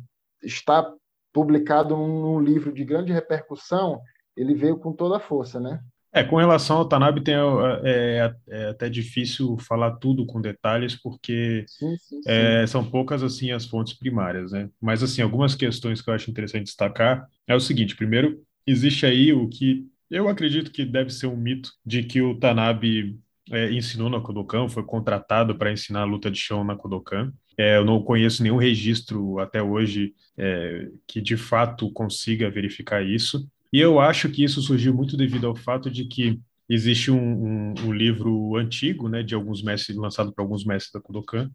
[0.43, 0.93] está
[1.33, 4.01] publicado num livro de grande repercussão,
[4.37, 5.81] ele veio com toda a força, né?
[6.15, 7.41] É, com relação ao Tanabe, tem, é,
[7.85, 12.31] é, é, até difícil falar tudo com detalhes, porque sim, sim, sim.
[12.31, 14.69] É, são poucas, assim, as fontes primárias, né?
[14.81, 19.33] Mas, assim, algumas questões que eu acho interessante destacar é o seguinte, primeiro, existe aí
[19.33, 23.19] o que eu acredito que deve ser um mito de que o Tanabe
[23.51, 27.33] é, ensinou na Kodokan, foi contratado para ensinar a luta de chão na Kodokan.
[27.57, 33.49] É, eu não conheço nenhum registro até hoje é, que de fato consiga verificar isso.
[33.73, 37.75] E eu acho que isso surgiu muito devido ao fato de que existe um, um,
[37.87, 41.51] um livro antigo, né, de alguns mestres, lançado por alguns mestres da Kodokan.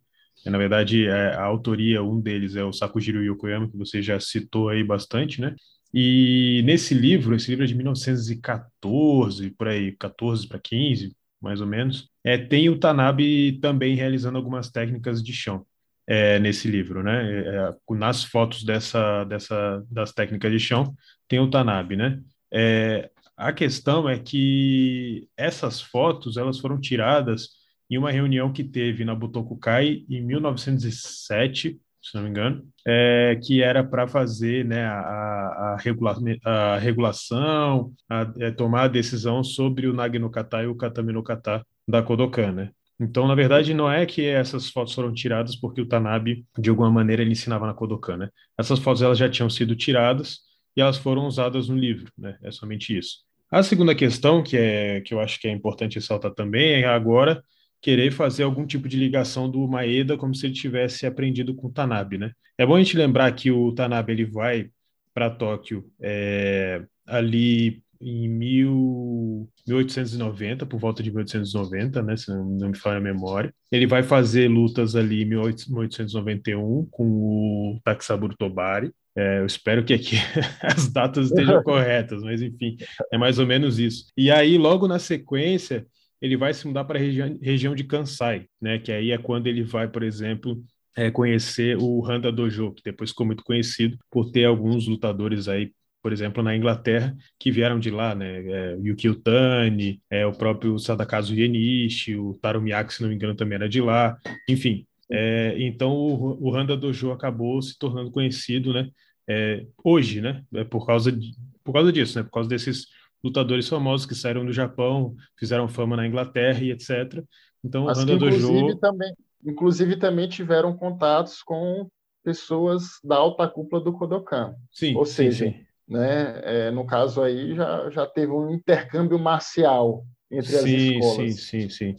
[0.45, 4.19] E, na verdade, é, a autoria, um deles é o Sakujiro Yokoyama, que você já
[4.19, 5.55] citou aí bastante, né?
[5.93, 11.67] E nesse livro, esse livro é de 1914, por aí, 14 para 15, mais ou
[11.67, 15.65] menos, é, tem o Tanabe também realizando algumas técnicas de chão
[16.07, 17.41] é, nesse livro, né?
[17.41, 20.95] É, é, nas fotos dessa, dessa, das técnicas de chão
[21.27, 22.21] tem o Tanabe, né?
[22.51, 27.49] É, a questão é que essas fotos elas foram tiradas
[27.89, 33.61] em uma reunião que teve na Butokukai em 1907, se não me engano, é, que
[33.61, 39.87] era para fazer né, a, a, regula a regulação, a, é, tomar a decisão sobre
[39.87, 42.71] o Nagi no Kata e o Katami no Kata da Kodokan, né?
[42.99, 46.89] Então, na verdade, não é que essas fotos foram tiradas porque o Tanabe, de alguma
[46.89, 48.29] maneira, ele ensinava na Kodokan, né?
[48.57, 50.39] Essas fotos elas já tinham sido tiradas
[50.75, 52.37] e elas foram usadas no livro, né?
[52.43, 53.19] É somente isso.
[53.51, 57.41] A segunda questão, que, é, que eu acho que é importante ressaltar também, é agora
[57.81, 61.71] querer fazer algum tipo de ligação do Maeda como se ele tivesse aprendido com o
[61.71, 62.31] Tanabe, né?
[62.57, 64.69] É bom a gente lembrar que o Tanabe ele vai
[65.13, 72.77] para Tóquio é, ali em mil, 1890, por volta de 1890, né, se não me
[72.77, 73.53] falha a memória.
[73.71, 78.91] Ele vai fazer lutas ali em 1891 com o Taksaburo Tobari.
[79.15, 80.15] É, eu espero que aqui
[80.61, 82.77] as datas estejam corretas, mas enfim,
[83.11, 84.05] é mais ou menos isso.
[84.15, 85.85] E aí, logo na sequência,
[86.21, 89.47] ele vai se mudar para a região, região de Kansai, né, que aí é quando
[89.47, 90.63] ele vai, por exemplo,
[90.95, 95.71] é, conhecer o Handa Dojo, que depois ficou muito conhecido por ter alguns lutadores aí
[96.01, 98.39] por exemplo, na Inglaterra, que vieram de lá, né?
[98.39, 103.35] É, Yuki Utani, é, o próprio Sadakazu Yenishi, o Taro Miyake, se não me engano,
[103.35, 104.17] também era de lá.
[104.47, 108.89] Enfim, é, então o, o Handa Dojo acabou se tornando conhecido, né?
[109.27, 110.43] É, hoje, né?
[110.53, 111.33] É por causa de,
[111.63, 112.23] por causa disso, né?
[112.23, 112.87] Por causa desses
[113.23, 117.23] lutadores famosos que saíram do Japão, fizeram fama na Inglaterra e etc.
[117.63, 119.13] Então Mas o Handa Dojo também,
[119.45, 121.89] inclusive também tiveram contatos com
[122.23, 124.55] pessoas da alta cúpula do Kodokan.
[124.71, 126.41] Sim, Ou sim, seja, sim né?
[126.43, 131.15] É, no caso aí já, já teve um intercâmbio marcial entre as sim, escolas.
[131.15, 131.95] Sim, sim, sim.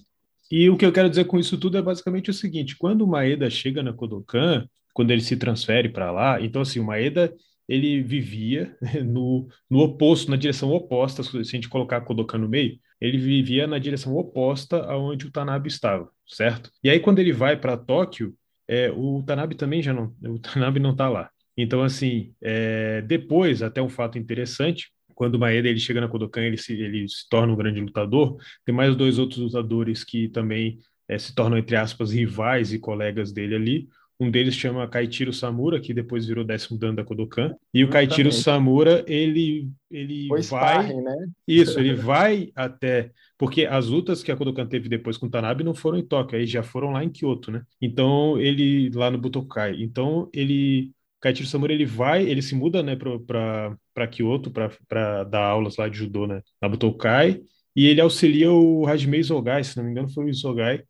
[0.51, 3.07] E o que eu quero dizer com isso tudo é basicamente o seguinte: quando o
[3.07, 7.35] Maeda chega na Kodokan, quando ele se transfere para lá, então assim, o Maeda
[7.69, 12.49] ele vivia no, no oposto, na direção oposta, se a gente colocar a Kodokan no
[12.49, 16.71] meio, ele vivia na direção oposta aonde o Tanabe estava, certo?
[16.83, 18.35] E aí quando ele vai para Tóquio,
[18.67, 21.31] é, o Tanabe também já não, o Tanabe não está lá.
[21.61, 26.43] Então, assim, é, depois, até um fato interessante, quando o Maeda ele chega na Kodokan,
[26.43, 30.79] ele se, ele se torna um grande lutador, tem mais dois outros lutadores que também
[31.09, 33.89] é, se tornam, entre aspas, rivais e colegas dele ali.
[34.21, 37.55] Um deles chama Kaitiro Samura, que depois virou décimo dan da Kodokan.
[37.75, 40.43] E o Kaitiro Samura, ele, ele vai...
[40.43, 41.17] Sparring, né?
[41.47, 43.11] Isso, ele vai até...
[43.37, 46.39] Porque as lutas que a Kodokan teve depois com o Tanabe não foram em Tóquio,
[46.39, 47.63] aí já foram lá em Kyoto, né?
[47.81, 48.91] Então, ele...
[48.91, 49.81] Lá no Butokai.
[49.81, 55.77] Então, ele Kaitiro Samura ele vai, ele se muda, né, para Kyoto para dar aulas
[55.77, 57.41] lá de judô, né, na Butokai,
[57.75, 60.83] e ele auxilia o Hajime Isogai, se não me engano foi o Isogai,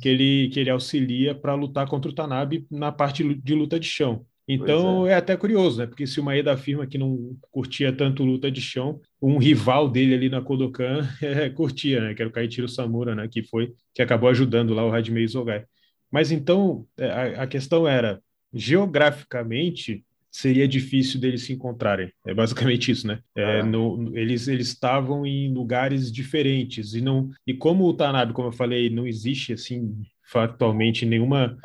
[0.00, 3.86] que ele, que ele auxilia para lutar contra o Tanabe na parte de luta de
[3.86, 4.24] chão.
[4.48, 5.12] Então é.
[5.12, 5.14] é.
[5.16, 5.86] até curioso, né?
[5.86, 10.14] Porque se o Maeda afirma que não curtia tanto luta de chão, um rival dele
[10.14, 12.14] ali na Kodokan é, curtia, né?
[12.14, 13.26] Que era o Kaitiro Samura, né?
[13.28, 15.64] Que foi que acabou ajudando lá o Hajime Isogai.
[16.12, 18.22] Mas então é, a, a questão era
[18.56, 22.12] geograficamente seria difícil deles se encontrarem.
[22.26, 23.20] É basicamente isso, né?
[23.34, 28.48] É, no, eles eles estavam em lugares diferentes e não e como o Tanabe, como
[28.48, 31.56] eu falei, não existe assim factualmente nenhuma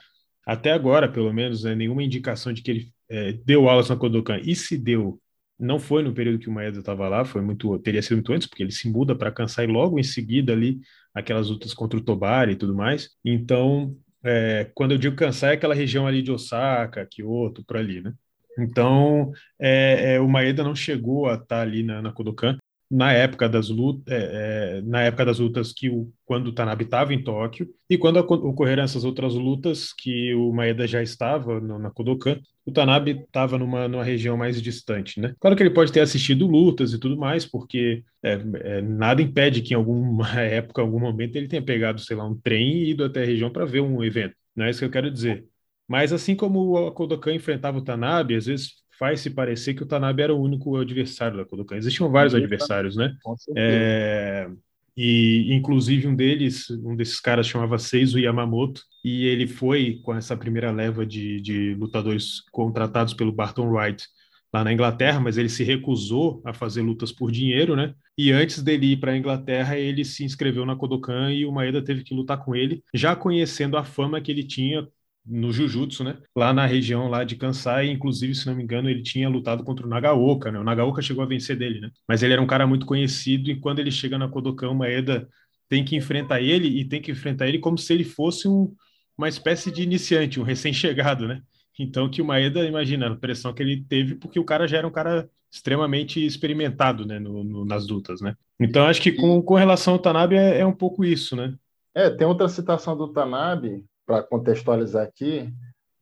[0.45, 4.39] até agora, pelo menos, né, nenhuma indicação de que ele é, deu aulas na Kodokan.
[4.43, 5.19] E se deu,
[5.59, 8.47] não foi no período que o Maeda estava lá, foi muito teria sido muito antes,
[8.47, 10.79] porque ele se muda para Kansai logo em seguida ali
[11.13, 13.09] aquelas lutas contra o Tobari e tudo mais.
[13.23, 18.01] Então é, quando eu digo Kansai, é aquela região ali de Osaka, Kyoto, por ali,
[18.01, 18.13] né?
[18.59, 22.57] Então, é, é, o Maeda não chegou a estar ali na, na Kodokan
[22.91, 27.13] na época das lutas, é, é, na época das lutas que o, quando Tanabe estava
[27.13, 31.89] em Tóquio e quando ocorreram essas outras lutas que o Maeda já estava no, na
[31.89, 35.33] Kodokan, o Tanabe estava numa, numa região mais distante, né?
[35.39, 39.61] Claro que ele pode ter assistido lutas e tudo mais, porque é, é nada impede
[39.61, 43.05] que em alguma época, algum momento, ele tenha pegado, sei lá, um trem e ido
[43.05, 44.35] até a região para ver um evento.
[44.53, 45.45] Não é isso que eu quero dizer.
[45.87, 50.21] Mas assim como o Kodokan enfrentava o Tanabe, às vezes faz-se parecer que o Tanabe
[50.21, 51.75] era o único adversário da Kodokan.
[51.75, 53.15] Existiam vários adversários, né?
[53.57, 54.47] É,
[54.95, 60.37] e inclusive um deles, um desses caras chamava Seizo Yamamoto, e ele foi com essa
[60.37, 64.05] primeira leva de, de lutadores contratados pelo Barton Wright
[64.53, 67.95] lá na Inglaterra, mas ele se recusou a fazer lutas por dinheiro, né?
[68.15, 71.81] E antes dele ir para a Inglaterra, ele se inscreveu na Kodokan e o Maeda
[71.81, 74.87] teve que lutar com ele, já conhecendo a fama que ele tinha
[75.25, 76.17] no Jujutsu, né?
[76.35, 79.85] Lá na região lá de Kansai, inclusive, se não me engano, ele tinha lutado contra
[79.85, 80.59] o Nagaoka, né?
[80.59, 81.91] O Nagaoka chegou a vencer dele, né?
[82.07, 85.27] Mas ele era um cara muito conhecido e quando ele chega na Kodokan, o Maeda
[85.69, 88.73] tem que enfrentar ele e tem que enfrentar ele como se ele fosse um,
[89.17, 91.41] uma espécie de iniciante, um recém-chegado, né?
[91.79, 94.87] Então que o Maeda, imagina a pressão que ele teve, porque o cara já era
[94.87, 98.35] um cara extremamente experimentado, né, no, no, nas lutas, né?
[98.59, 101.53] Então acho que com, com relação ao Tanabe é, é um pouco isso, né?
[101.93, 105.49] É, tem outra citação do Tanabe para contextualizar aqui,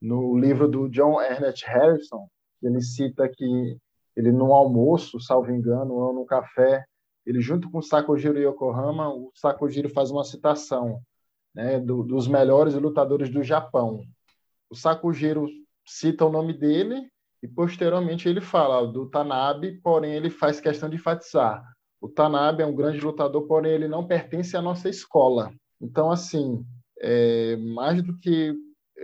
[0.01, 2.28] no livro do John Ernest Harrison,
[2.60, 3.78] ele cita que
[4.18, 6.84] ele no almoço, salvo engano, ou no café,
[7.24, 10.99] ele junto com o Sakojiro Yokohama, o Sakojiro faz uma citação
[11.53, 14.01] né, do, dos melhores lutadores do Japão.
[14.72, 15.47] O Sakojiro
[15.86, 17.07] cita o nome dele
[17.43, 21.64] e posteriormente ele fala do Tanabe, porém ele faz questão de enfatizar
[22.01, 25.51] o Tanabe é um grande lutador, porém ele não pertence à nossa escola.
[25.82, 26.66] Então, assim,
[27.02, 28.54] é mais do que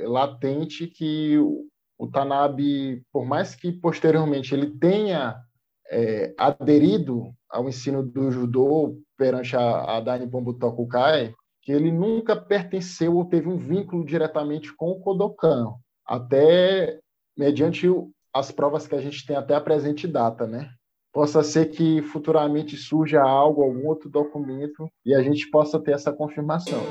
[0.04, 1.38] latente que
[1.98, 5.38] o Tanabe, por mais que posteriormente ele tenha
[5.90, 12.36] é, aderido ao ensino do judô perante a, a Daini Pombo Tokukai, que ele nunca
[12.36, 15.74] pertenceu ou teve um vínculo diretamente com o Kodokan,
[16.06, 17.00] até
[17.38, 17.88] mediante
[18.34, 20.70] as provas que a gente tem até a presente data, né?
[21.12, 26.12] Possa ser que futuramente surja algo, algum outro documento e a gente possa ter essa
[26.12, 26.82] confirmação.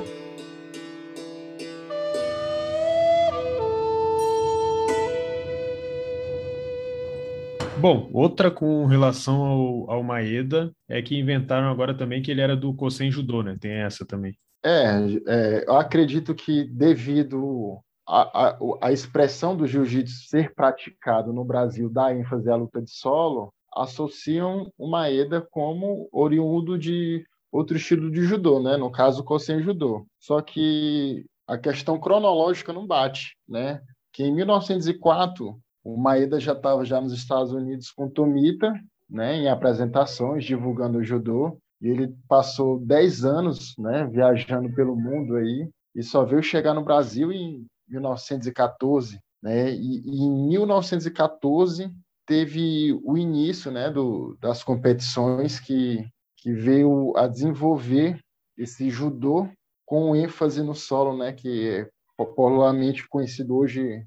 [7.85, 12.57] Bom, outra com relação ao, ao Maeda é que inventaram agora também que ele era
[12.57, 13.55] do Kosen Judô, né?
[13.61, 14.35] Tem essa também.
[14.65, 17.77] É, é eu acredito que devido
[18.07, 22.89] a, a, a expressão do jiu-jitsu ser praticado no Brasil da ênfase à luta de
[22.89, 28.77] solo, associam o Maeda como oriundo de outro estilo de judô, né?
[28.77, 30.07] No caso, o Kosen Judô.
[30.19, 33.79] Só que a questão cronológica não bate, né?
[34.11, 35.55] Que em 1904
[35.85, 38.73] o Maeda já estava já nos Estados Unidos com Tomita,
[39.07, 41.59] né, em apresentações, divulgando o judô.
[41.79, 46.83] E ele passou 10 anos né, viajando pelo mundo aí e só veio chegar no
[46.83, 49.19] Brasil em 1914.
[49.43, 51.91] Né, e, e em 1914
[52.25, 56.03] teve o início né, do, das competições que,
[56.37, 58.19] que veio a desenvolver
[58.57, 59.47] esse judô
[59.85, 64.03] com ênfase no solo, né, que é popularmente conhecido hoje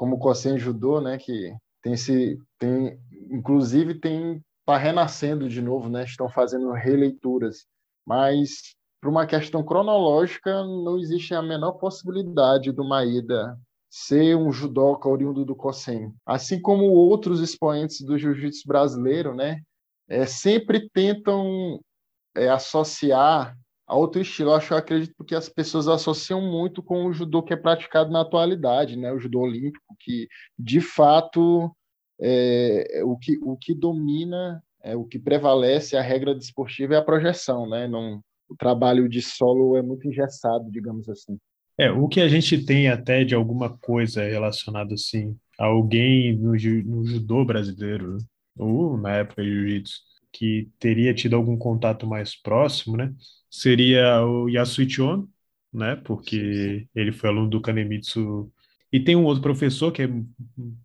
[0.00, 2.98] como o Kosen Judô, né, que tem esse tem
[3.30, 6.04] inclusive tem tá renascendo de novo, né?
[6.04, 7.66] Estão fazendo releituras,
[8.06, 13.58] mas por uma questão cronológica não existe a menor possibilidade do Maeda
[13.90, 19.60] ser um judoca oriundo do Kosen, assim como outros expoentes do jiu-jitsu brasileiro, né?
[20.08, 21.78] É, sempre tentam
[22.34, 23.54] é, associar
[23.90, 24.50] a outro estilo.
[24.50, 28.10] Eu acho, eu acredito que as pessoas associam muito com o judô que é praticado
[28.10, 29.12] na atualidade, né?
[29.12, 31.74] O judô olímpico, que de fato
[32.20, 37.04] é, o, que, o que domina, é, o que prevalece a regra desportiva é a
[37.04, 37.88] projeção, né?
[37.88, 41.36] Não, o trabalho de solo é muito engessado, digamos assim.
[41.76, 46.52] É, o que a gente tem até de alguma coisa relacionado assim a alguém no,
[46.52, 48.18] no judô brasileiro,
[48.56, 53.12] ou na época de jiu-jitsu, que teria tido algum contato mais próximo, né?
[53.50, 55.28] Seria o Yasuichi Ono,
[55.72, 55.96] né?
[55.96, 58.50] Porque ele foi aluno do Kanemitsu.
[58.92, 60.08] E tem um outro professor que é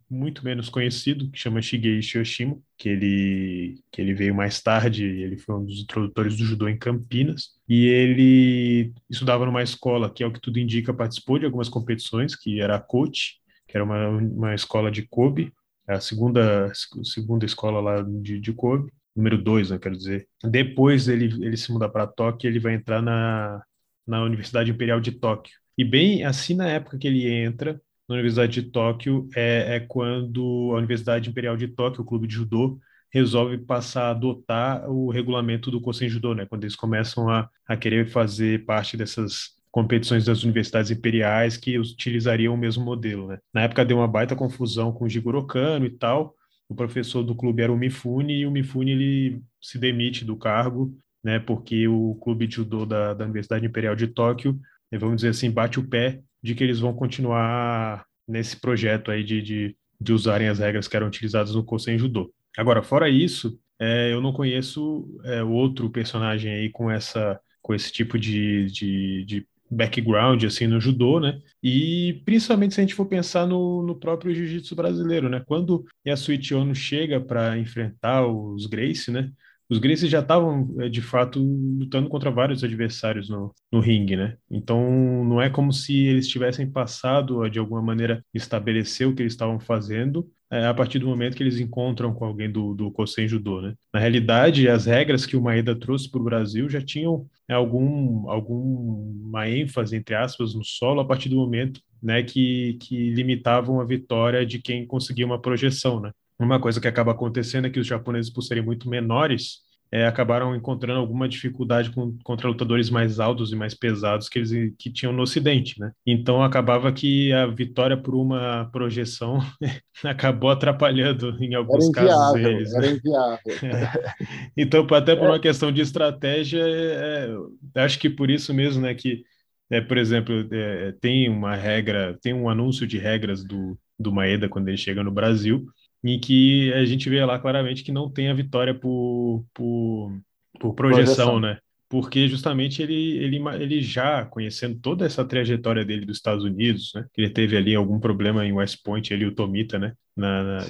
[0.10, 5.38] muito menos conhecido, que chama Shigeishi Yoshimo, que ele, que ele veio mais tarde, ele
[5.38, 10.28] foi um dos introdutores do judô em Campinas, e ele estudava numa escola que, é
[10.28, 14.08] o que tudo indica, participou de algumas competições, que era a Coach, que era uma,
[14.10, 15.52] uma escola de Kobe,
[15.88, 16.72] a segunda,
[17.04, 20.28] segunda escola lá de, de Kobe, número 2, né, quero dizer.
[20.44, 23.64] Depois ele, ele se muda para Tóquio, ele vai entrar na,
[24.06, 25.54] na Universidade Imperial de Tóquio.
[25.78, 30.72] E bem assim na época que ele entra na Universidade de Tóquio é, é quando
[30.74, 32.80] a Universidade Imperial de Tóquio, o clube de judô,
[33.12, 36.46] resolve passar a adotar o regulamento do Kosen Judô, né?
[36.46, 42.54] Quando eles começam a, a querer fazer parte dessas competições das universidades imperiais que utilizariam
[42.54, 43.40] o mesmo modelo, né?
[43.54, 46.36] Na época deu uma baita confusão com o Jigoro Kano e tal,
[46.68, 50.98] o professor do clube era o Mifune e o Mifune ele se demite do cargo,
[51.24, 54.60] né, porque o clube de judô da, da Universidade Imperial de Tóquio,
[54.92, 59.24] né, vamos dizer assim, bate o pé de que eles vão continuar nesse projeto aí
[59.24, 62.32] de, de, de usarem as regras que eram utilizadas no Kosen Judô.
[62.58, 67.92] Agora, fora isso, é, eu não conheço é, outro personagem aí com essa com esse
[67.92, 71.40] tipo de, de, de background assim no judô, né?
[71.62, 75.42] E principalmente se a gente for pensar no, no próprio jiu-jitsu brasileiro, né?
[75.46, 79.32] Quando Yasuichi Ono chega para enfrentar os Gracie, né?
[79.70, 84.38] Os Gracie já estavam, é, de fato, lutando contra vários adversários no, no ringue, né?
[84.50, 89.22] Então, não é como se eles tivessem passado a, de alguma maneira, estabelecer o que
[89.24, 92.92] eles estavam fazendo é, a partir do momento que eles encontram com alguém do, do
[92.92, 93.28] Kosen
[93.64, 93.74] né?
[93.94, 98.30] Na realidade, as regras que o Maeda trouxe para o Brasil já tinham é, algum,
[98.30, 103.86] alguma ênfase, entre aspas, no solo a partir do momento né, que, que limitavam a
[103.86, 106.12] vitória de quem conseguia uma projeção, né?
[106.40, 110.56] Uma coisa que acaba acontecendo é que os japoneses, por serem muito menores, é, acabaram
[110.56, 115.14] encontrando alguma dificuldade com, contra lutadores mais altos e mais pesados que eles que tinham
[115.14, 115.92] no Ocidente, né?
[116.06, 119.40] Então acabava que a vitória por uma projeção
[120.04, 122.74] acabou atrapalhando em alguns era inviável, casos eles.
[122.74, 122.92] Era né?
[122.94, 123.40] inviável.
[123.64, 124.16] É.
[124.58, 127.30] Então, até por uma questão de estratégia, é,
[127.76, 129.24] acho que por isso mesmo, né, que
[129.70, 134.50] é, por exemplo, é, tem uma regra, tem um anúncio de regras do, do Maeda
[134.50, 135.66] quando ele chega no Brasil,
[136.06, 140.12] em que a gente vê lá claramente que não tem a vitória por, por,
[140.60, 141.40] Por projeção, projeção.
[141.40, 141.58] né?
[141.88, 147.06] porque justamente ele, ele, ele já conhecendo toda essa trajetória dele dos Estados Unidos, né?
[147.16, 149.94] Ele teve ali algum problema em West Point, ali o Tomita, né?
[150.16, 150.66] Na, na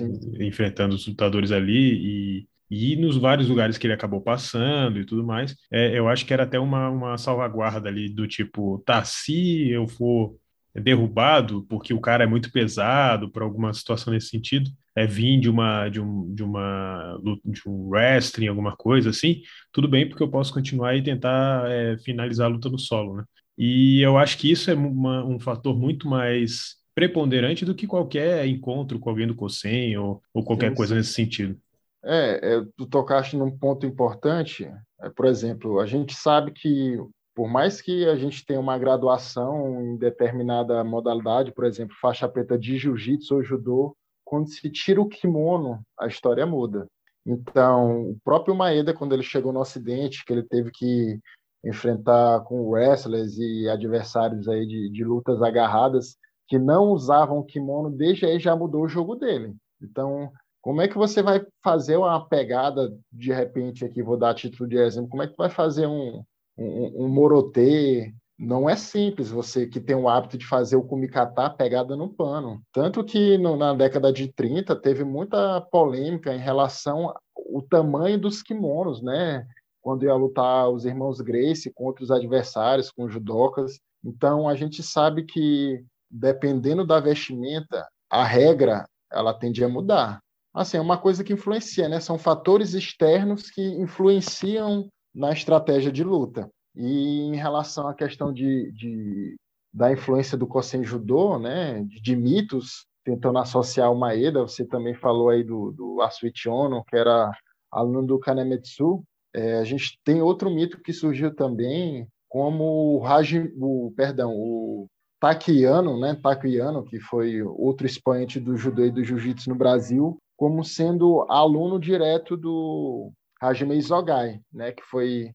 [0.46, 5.24] enfrentando os lutadores ali e e nos vários lugares que ele acabou passando e tudo
[5.24, 9.70] mais, é, eu acho que era até uma, uma salvaguarda ali do tipo, tá, se
[9.70, 10.36] eu for
[10.74, 15.50] derrubado porque o cara é muito pesado por alguma situação nesse sentido, é vir de
[15.50, 19.41] uma de um de uma de um wrestling alguma coisa assim,
[19.72, 23.24] tudo bem porque eu posso continuar e tentar é, finalizar a luta no solo, né?
[23.58, 28.46] E eu acho que isso é uma, um fator muito mais preponderante do que qualquer
[28.48, 30.98] encontro com alguém do COSEM ou, ou qualquer sim, coisa sim.
[30.98, 31.58] nesse sentido.
[32.04, 34.70] É, é, tu tocaste num ponto importante.
[35.02, 36.98] É, por exemplo, a gente sabe que
[37.34, 42.58] por mais que a gente tenha uma graduação em determinada modalidade, por exemplo, faixa preta
[42.58, 46.88] de jiu-jitsu ou judô, quando se tira o kimono, a história muda.
[47.26, 51.19] Então, o próprio Maeda, quando ele chegou no Ocidente, que ele teve que
[51.63, 56.17] enfrentar com wrestlers e adversários aí de, de lutas agarradas
[56.47, 59.55] que não usavam kimono, desde aí já mudou o jogo dele.
[59.82, 64.69] Então, como é que você vai fazer uma pegada, de repente, aqui, vou dar título
[64.69, 66.23] de exemplo, como é que vai fazer um,
[66.57, 71.50] um, um morotê, não é simples você que tem o hábito de fazer o kumikata
[71.50, 72.62] pegada no pano.
[72.72, 78.42] Tanto que no, na década de 30 teve muita polêmica em relação ao tamanho dos
[78.42, 79.46] kimonos, né?
[79.82, 83.80] Quando ia lutar os irmãos Grace contra os adversários, com judocas.
[84.04, 90.20] Então a gente sabe que dependendo da vestimenta, a regra ela tende a mudar.
[90.54, 92.00] Assim, é uma coisa que influencia, né?
[92.00, 96.50] São fatores externos que influenciam na estratégia de luta.
[96.76, 99.36] E em relação à questão de, de
[99.73, 104.93] da influência do Kosen Judô, né, de, de, mitos, tentando associar o Maeda, você também
[104.93, 107.32] falou aí do, do Asuichi Ono, que era
[107.69, 109.03] aluno do Kanemetsu,
[109.34, 114.88] é, a gente tem outro mito que surgiu também, como o, Haji, o perdão, o
[115.19, 120.63] Takiano, né, Takiano, que foi outro expoente do judô e do jiu-jitsu no Brasil, como
[120.63, 123.11] sendo aluno direto do
[123.41, 125.34] Hajime Isogai, né, que foi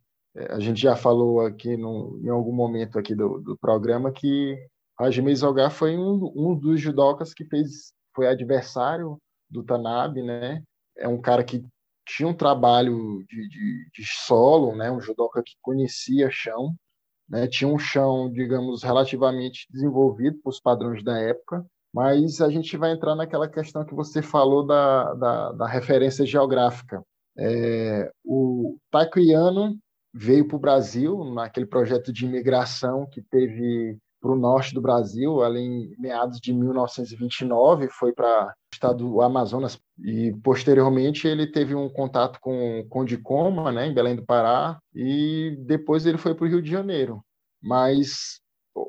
[0.48, 4.56] a gente já falou aqui no, em algum momento aqui do, do programa que
[4.98, 9.18] Hajime Isogai foi um, um dos judocas que fez foi adversário
[9.48, 10.62] do Tanabe, né?
[10.96, 11.64] É um cara que
[12.06, 14.90] tinha um trabalho de, de, de solo, né?
[14.90, 16.74] Um judoca que conhecia chão,
[17.28, 17.46] né?
[17.46, 21.64] Tinha um chão, digamos, relativamente desenvolvido para os padrões da época,
[21.94, 27.02] mas a gente vai entrar naquela questão que você falou da, da, da referência geográfica.
[27.38, 29.78] É, o taekwondo
[30.12, 35.42] veio para o Brasil naquele projeto de imigração que teve para o norte do Brasil,
[35.42, 41.74] ali em meados de 1929, foi para o estado do Amazonas e posteriormente ele teve
[41.74, 46.44] um contato com Conde Coma, né, em Belém do Pará, e depois ele foi para
[46.44, 47.24] o Rio de Janeiro.
[47.62, 48.40] Mas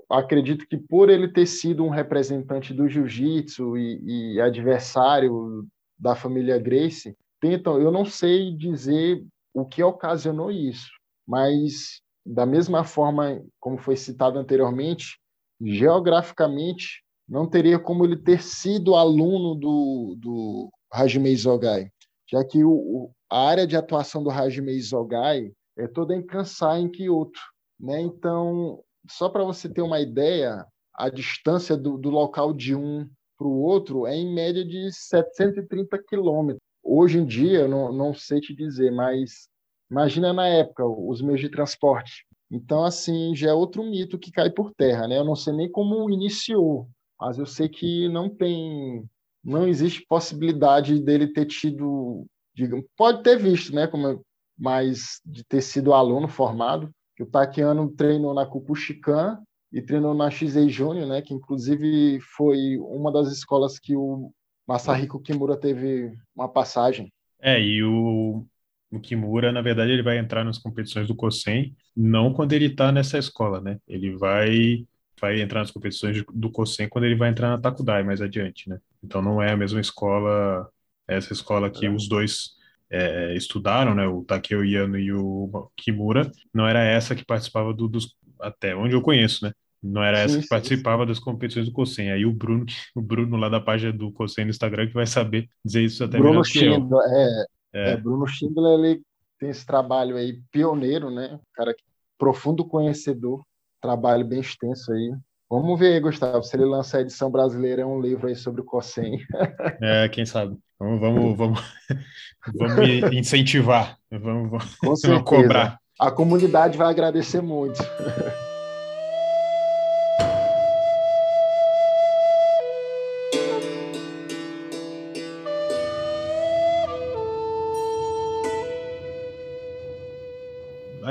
[0.10, 5.66] acredito que por ele ter sido um representante do jiu-jitsu e, e adversário
[5.98, 10.90] da família Grace, tentam, eu não sei dizer o que ocasionou isso,
[11.32, 15.18] mas da mesma forma como foi citado anteriormente,
[15.62, 21.90] geograficamente não teria como ele ter sido aluno do, do Hajime Isogai,
[22.30, 26.92] já que o, a área de atuação do Hajime Isogai é toda em Kansai, em
[26.92, 27.40] Kyoto.
[27.80, 28.02] Né?
[28.02, 33.48] Então, só para você ter uma ideia, a distância do, do local de um para
[33.48, 36.62] o outro é em média de 730 quilômetros.
[36.84, 39.48] Hoje em dia, não, não sei te dizer, mas
[39.92, 42.26] Imagina na época os meios de transporte.
[42.50, 45.18] Então, assim, já é outro mito que cai por terra, né?
[45.18, 46.88] Eu não sei nem como iniciou,
[47.20, 49.04] mas eu sei que não tem,
[49.44, 52.26] não existe possibilidade dele ter tido,
[52.56, 53.86] digamos, pode ter visto, né?
[53.86, 54.22] Como,
[54.58, 56.90] mas de ter sido aluno formado.
[57.20, 59.38] O Taquiano treinou na Cupuchican
[59.72, 61.22] e treinou na XA Júnior, né?
[61.22, 64.32] Que inclusive foi uma das escolas que o
[64.68, 67.12] Masahiko Kimura teve uma passagem.
[67.40, 68.46] É, e o
[68.92, 72.92] o Kimura, na verdade, ele vai entrar nas competições do Kosen, não quando ele está
[72.92, 73.78] nessa escola, né?
[73.88, 74.86] Ele vai
[75.20, 78.80] vai entrar nas competições do Kosen quando ele vai entrar na Takudai mais adiante, né?
[79.04, 80.68] Então não é a mesma escola,
[81.08, 82.56] essa escola que os dois
[82.90, 84.08] é, estudaram, né?
[84.08, 88.96] O Takeo Yano e o Kimura, não era essa que participava do, dos até onde
[88.96, 89.54] eu conheço, né?
[89.82, 91.08] Não era essa sim, que participava sim.
[91.08, 92.12] das competições do Cosen.
[92.12, 92.66] Aí o Bruno,
[92.96, 96.18] o Bruno lá da página do Cosen no Instagram que vai saber dizer isso até
[96.18, 97.02] Bruno melhor que eu.
[97.02, 97.92] É, é.
[97.92, 99.02] É, Bruno Schindler ele
[99.40, 101.40] tem esse trabalho aí pioneiro, né?
[101.54, 101.76] Cara
[102.18, 103.44] profundo conhecedor,
[103.82, 105.12] trabalho bem extenso aí.
[105.50, 108.64] Vamos ver, Gustavo, se ele lançar a edição brasileira, é um livro aí sobre o
[108.64, 109.18] COSEM.
[109.82, 110.58] é, quem sabe.
[110.80, 111.60] Vamos, vamos, vamos,
[112.56, 115.80] vamos incentivar, vamos, vamos cobrar.
[116.00, 117.80] A comunidade vai agradecer muito.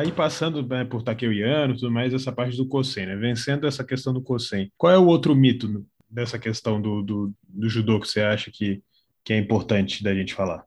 [0.00, 3.16] Aí passando né, por Takeuiano e tudo mais, essa parte do Kosen, né?
[3.16, 4.72] Vencendo essa questão do Kosen.
[4.78, 8.82] Qual é o outro mito dessa questão do, do, do judô que você acha que,
[9.22, 10.64] que é importante da gente falar?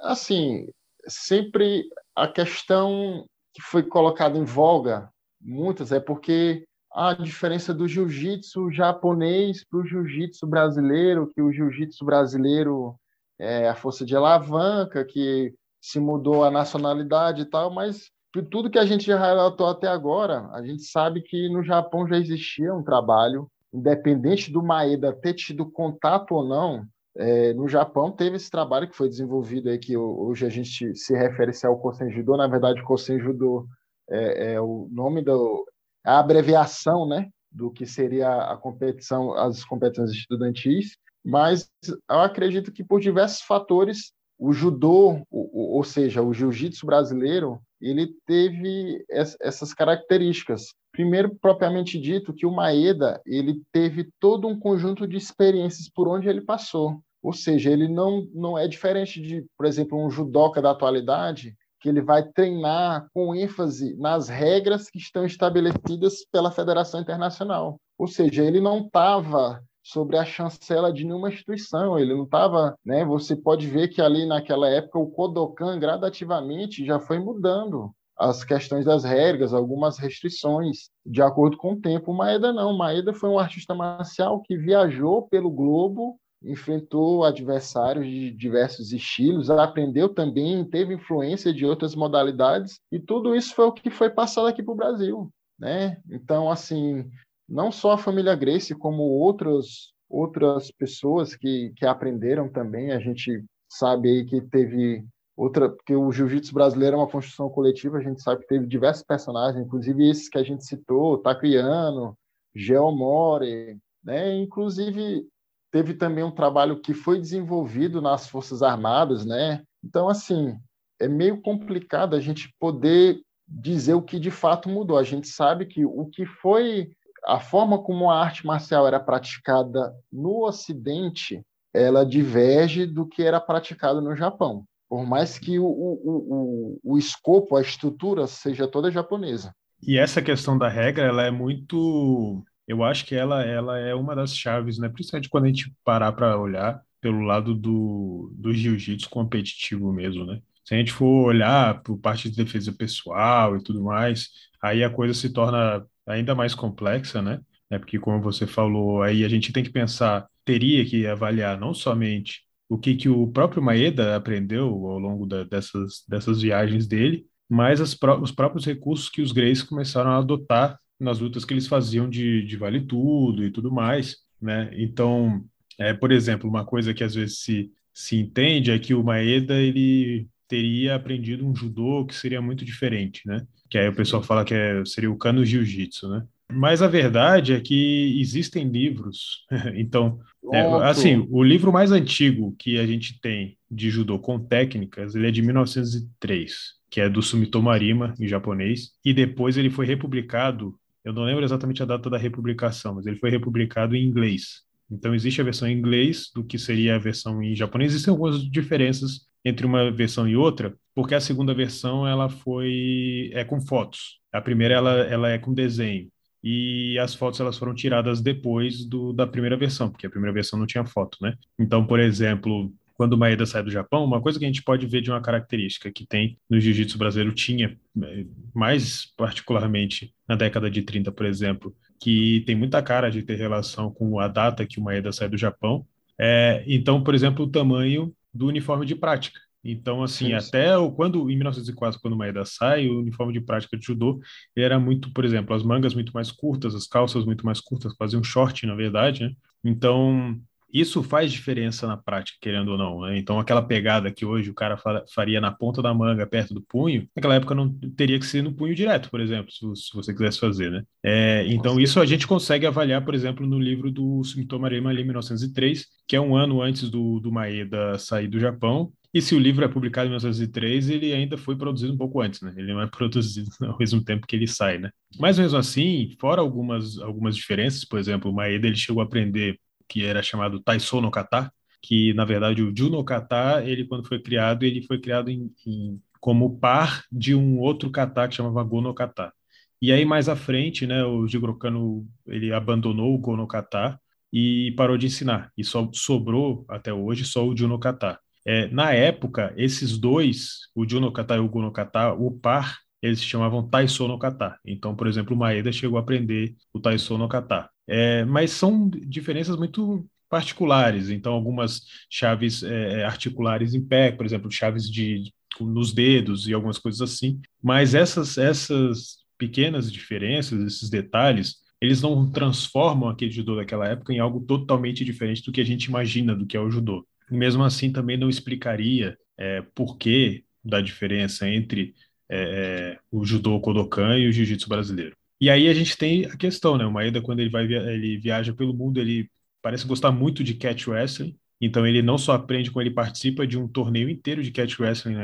[0.00, 0.68] Assim,
[1.08, 5.10] sempre a questão que foi colocada em voga,
[5.40, 12.04] muitas, é porque a diferença do jiu-jitsu japonês para o jiu-jitsu brasileiro, que o jiu-jitsu
[12.04, 12.94] brasileiro
[13.40, 18.08] é a força de alavanca, que se mudou a nacionalidade e tal, mas
[18.50, 22.16] tudo que a gente já relatou até agora, a gente sabe que no Japão já
[22.16, 28.36] existia um trabalho, independente do Maeda ter tido contato ou não, é, no Japão teve
[28.36, 32.36] esse trabalho que foi desenvolvido aí, que hoje a gente se refere ao Kosen Judo,
[32.36, 33.66] na verdade Kosen Judo
[34.08, 35.66] é, é o nome do
[36.04, 42.84] a abreviação, né, do que seria a competição, as competições estudantis, mas eu acredito que
[42.84, 50.72] por diversos fatores o judô, ou seja, o jiu-jitsu brasileiro, ele teve essas características.
[50.92, 56.28] Primeiro, propriamente dito, que o Maeda ele teve todo um conjunto de experiências por onde
[56.28, 57.00] ele passou.
[57.22, 61.88] Ou seja, ele não, não é diferente de, por exemplo, um judoca da atualidade, que
[61.88, 67.76] ele vai treinar com ênfase nas regras que estão estabelecidas pela Federação Internacional.
[67.96, 71.98] Ou seja, ele não estava sobre a chancela de nenhuma instituição.
[71.98, 73.04] Ele não estava, né?
[73.06, 78.84] Você pode ver que ali naquela época o Kodokan gradativamente já foi mudando as questões
[78.84, 82.12] das regras, algumas restrições de acordo com o tempo.
[82.12, 88.92] Maeda não, Maeda foi um artista marcial que viajou pelo globo, enfrentou adversários de diversos
[88.92, 94.10] estilos, aprendeu também, teve influência de outras modalidades e tudo isso foi o que foi
[94.10, 95.98] passado aqui para o Brasil, né?
[96.10, 97.08] Então, assim,
[97.48, 102.92] não só a família Grace, como outras outras pessoas que, que aprenderam também.
[102.92, 105.04] A gente sabe aí que teve
[105.36, 109.04] outra, porque o jiu-jitsu brasileiro é uma construção coletiva, a gente sabe que teve diversos
[109.04, 112.16] personagens, inclusive esses que a gente citou, Taquiano,
[112.54, 114.34] Geomore, né?
[114.36, 115.26] Inclusive
[115.70, 119.62] teve também um trabalho que foi desenvolvido nas Forças Armadas, né?
[119.84, 120.56] Então assim,
[120.98, 124.98] é meio complicado a gente poder dizer o que de fato mudou.
[124.98, 126.90] A gente sabe que o que foi
[127.26, 131.42] a forma como a arte marcial era praticada no Ocidente,
[131.72, 136.98] ela diverge do que era praticado no Japão, por mais que o, o, o, o
[136.98, 139.54] escopo, a estrutura seja toda japonesa.
[139.82, 144.14] E essa questão da regra, ela é muito, eu acho que ela, ela é uma
[144.14, 144.88] das chaves, né?
[144.88, 150.40] Principalmente quando a gente parar para olhar pelo lado do, do jiu-jitsu competitivo mesmo, né?
[150.64, 154.28] Se a gente for olhar por parte de defesa pessoal e tudo mais,
[154.60, 157.40] aí a coisa se torna ainda mais complexa, né?
[157.70, 161.74] É porque, como você falou, aí a gente tem que pensar, teria que avaliar não
[161.74, 167.26] somente o que, que o próprio Maeda aprendeu ao longo da, dessas, dessas viagens dele,
[167.48, 171.66] mas as, os próprios recursos que os Greys começaram a adotar nas lutas que eles
[171.66, 174.70] faziam de, de vale tudo e tudo mais, né?
[174.74, 175.44] Então,
[175.78, 179.54] é, por exemplo, uma coisa que às vezes se, se entende é que o Maeda
[179.54, 183.46] ele teria aprendido um judô que seria muito diferente, né?
[183.68, 186.26] Que aí o pessoal fala que é, seria o cano jiu-jitsu, né?
[186.50, 189.44] Mas a verdade é que existem livros.
[189.76, 190.18] então,
[190.52, 195.28] é, assim, o livro mais antigo que a gente tem de judô com técnicas, ele
[195.28, 196.54] é de 1903,
[196.90, 200.74] que é do Sumitomo Arima, em japonês, e depois ele foi republicado,
[201.04, 204.62] eu não lembro exatamente a data da republicação, mas ele foi republicado em inglês.
[204.90, 208.42] Então existe a versão em inglês do que seria a versão em japonês, existem algumas
[208.42, 214.18] diferenças entre uma versão e outra, porque a segunda versão ela foi é com fotos.
[214.32, 216.08] A primeira ela, ela é com desenho
[216.42, 220.58] e as fotos elas foram tiradas depois do, da primeira versão, porque a primeira versão
[220.58, 221.34] não tinha foto, né?
[221.58, 224.86] Então, por exemplo, quando o Maeda sai do Japão, uma coisa que a gente pode
[224.86, 228.24] ver de uma característica que tem no jiu-jitsu brasileiro tinha, é,
[228.54, 233.90] mais particularmente na década de 30, por exemplo, que tem muita cara de ter relação
[233.92, 235.86] com a data que o Maeda sai do Japão.
[236.18, 239.38] É, então, por exemplo, o tamanho do uniforme de prática.
[239.64, 243.40] Então, assim, sim, até o, quando, em 1904, quando o Maeda sai, o uniforme de
[243.40, 244.20] prática de judô
[244.56, 248.16] era muito, por exemplo, as mangas muito mais curtas, as calças muito mais curtas, quase
[248.16, 249.32] um short, na verdade, né?
[249.64, 250.40] Então,
[250.72, 253.00] isso faz diferença na prática, querendo ou não.
[253.02, 253.18] Né?
[253.18, 254.76] Então, aquela pegada que hoje o cara
[255.14, 258.52] faria na ponta da manga, perto do punho, naquela época não teria que ser no
[258.52, 259.64] punho direto, por exemplo, se,
[259.94, 260.82] você quisesse fazer, né?
[261.04, 265.02] É, então, isso a gente consegue avaliar, por exemplo, no livro do Sumito Marema, ali,
[265.02, 269.38] 1903, que é um ano antes do, do Maeda sair do Japão, e se o
[269.38, 272.52] livro é publicado em 1903, ele ainda foi produzido um pouco antes, né?
[272.56, 274.90] Ele não é produzido ao mesmo tempo que ele sai, né?
[275.18, 279.58] Mas mesmo assim, fora algumas, algumas diferenças, por exemplo, o Maeda ele chegou a aprender
[279.88, 284.20] que era chamado Taiso no Kata, que na verdade o Ju Kata, ele quando foi
[284.20, 288.92] criado, ele foi criado em, em, como par de um outro kata que chamava Go
[288.94, 289.32] Kata.
[289.80, 293.98] E aí mais à frente, né, o Jigoro Kano, ele abandonou o Go Kata
[294.32, 295.52] e parou de ensinar.
[295.56, 298.18] E só sobrou até hoje só o Ju no Kata.
[298.46, 302.30] É, na época, esses dois, o Ju no Kata e o Go no Kata, o
[302.30, 304.58] par, eles se chamavam Taiso no Kata.
[304.64, 307.68] Então, por exemplo, o Maeda chegou a aprender o Taiso no Kata.
[307.86, 311.08] É, mas são diferenças muito particulares.
[311.08, 316.78] Então, algumas chaves é, articulares em pé, por exemplo, chaves de nos dedos e algumas
[316.78, 317.40] coisas assim.
[317.62, 324.18] Mas essas essas pequenas diferenças, esses detalhes, eles não transformam aquele judô daquela época em
[324.18, 327.06] algo totalmente diferente do que a gente imagina do que é o judô.
[327.30, 331.94] Mesmo assim, também não explicaria é, por que da diferença entre
[332.30, 335.16] é, é o judô Kodokan e o jiu-jitsu brasileiro.
[335.40, 336.84] E aí a gente tem a questão, né?
[336.84, 339.30] O Maeda, quando ele vai ele viaja pelo mundo, ele
[339.62, 341.36] parece gostar muito de catch wrestling.
[341.60, 345.16] Então ele não só aprende como ele participa de um torneio inteiro de catch wrestling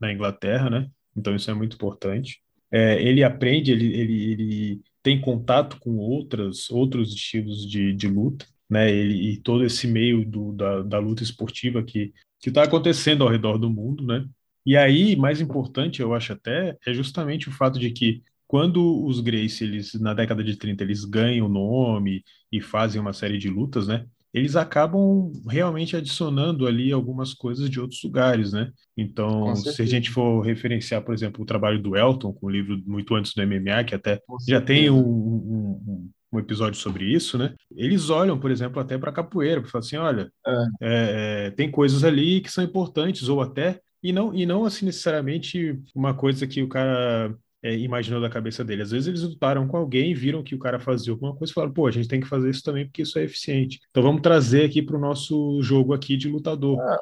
[0.00, 0.88] na Inglaterra, né?
[1.16, 2.40] Então isso é muito importante.
[2.70, 8.46] É, ele aprende, ele, ele, ele tem contato com outras, outros estilos de, de luta,
[8.68, 8.90] né?
[8.90, 13.30] Ele, e todo esse meio do, da, da luta esportiva que que está acontecendo ao
[13.30, 14.26] redor do mundo, né?
[14.64, 19.18] E aí, mais importante, eu acho até, é justamente o fato de que quando os
[19.20, 23.88] Gracie, eles, na década de 30, eles ganham nome e fazem uma série de lutas,
[23.88, 24.04] né?
[24.32, 28.70] Eles acabam realmente adicionando ali algumas coisas de outros lugares, né?
[28.96, 32.78] Então, se a gente for referenciar, por exemplo, o trabalho do Elton, com o livro
[32.86, 37.54] muito antes do MMA, que até já tem um, um, um episódio sobre isso, né?
[37.74, 40.52] Eles olham, por exemplo, até para capoeira, para falar assim, olha, é.
[40.52, 44.84] É, é, tem coisas ali que são importantes, ou até e não e não assim
[44.84, 48.82] necessariamente uma coisa que o cara é, imaginou da cabeça dele.
[48.82, 51.72] Às vezes eles lutaram com alguém, viram que o cara fazia alguma coisa e falaram,
[51.72, 53.80] pô, a gente tem que fazer isso também porque isso é eficiente.
[53.90, 56.78] Então vamos trazer aqui para o nosso jogo aqui de lutador.
[56.80, 56.96] É,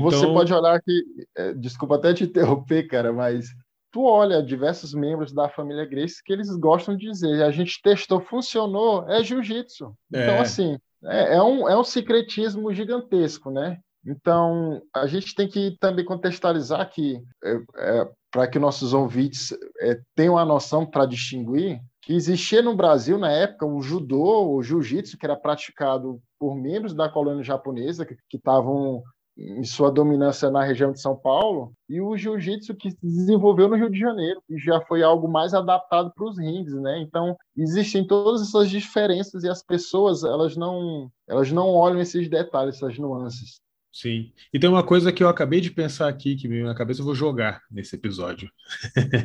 [0.00, 0.34] você então...
[0.34, 1.04] pode olhar que,
[1.36, 3.48] é, desculpa até te interromper, cara, mas
[3.92, 8.20] tu olha diversos membros da família Grace que eles gostam de dizer, a gente testou,
[8.20, 9.94] funcionou, é jiu-jitsu.
[10.08, 10.40] Então, é.
[10.40, 13.78] assim, é, é, um, é um secretismo gigantesco, né?
[14.06, 20.00] Então, a gente tem que também contextualizar que, é, é, para que nossos ouvintes é,
[20.14, 25.18] tenham a noção para distinguir, que existia no Brasil, na época, o judô, o jiu-jitsu,
[25.18, 29.02] que era praticado por membros da colônia japonesa, que estavam
[29.36, 33.76] em sua dominância na região de São Paulo, e o jiu-jitsu que se desenvolveu no
[33.76, 37.00] Rio de Janeiro, e já foi algo mais adaptado para os rings, né?
[37.00, 42.76] Então, existem todas essas diferenças e as pessoas, elas não, elas não olham esses detalhes,
[42.76, 43.60] essas nuances.
[43.92, 44.32] Sim.
[44.52, 47.14] E tem uma coisa que eu acabei de pensar aqui, que na cabeça eu vou
[47.14, 48.50] jogar nesse episódio.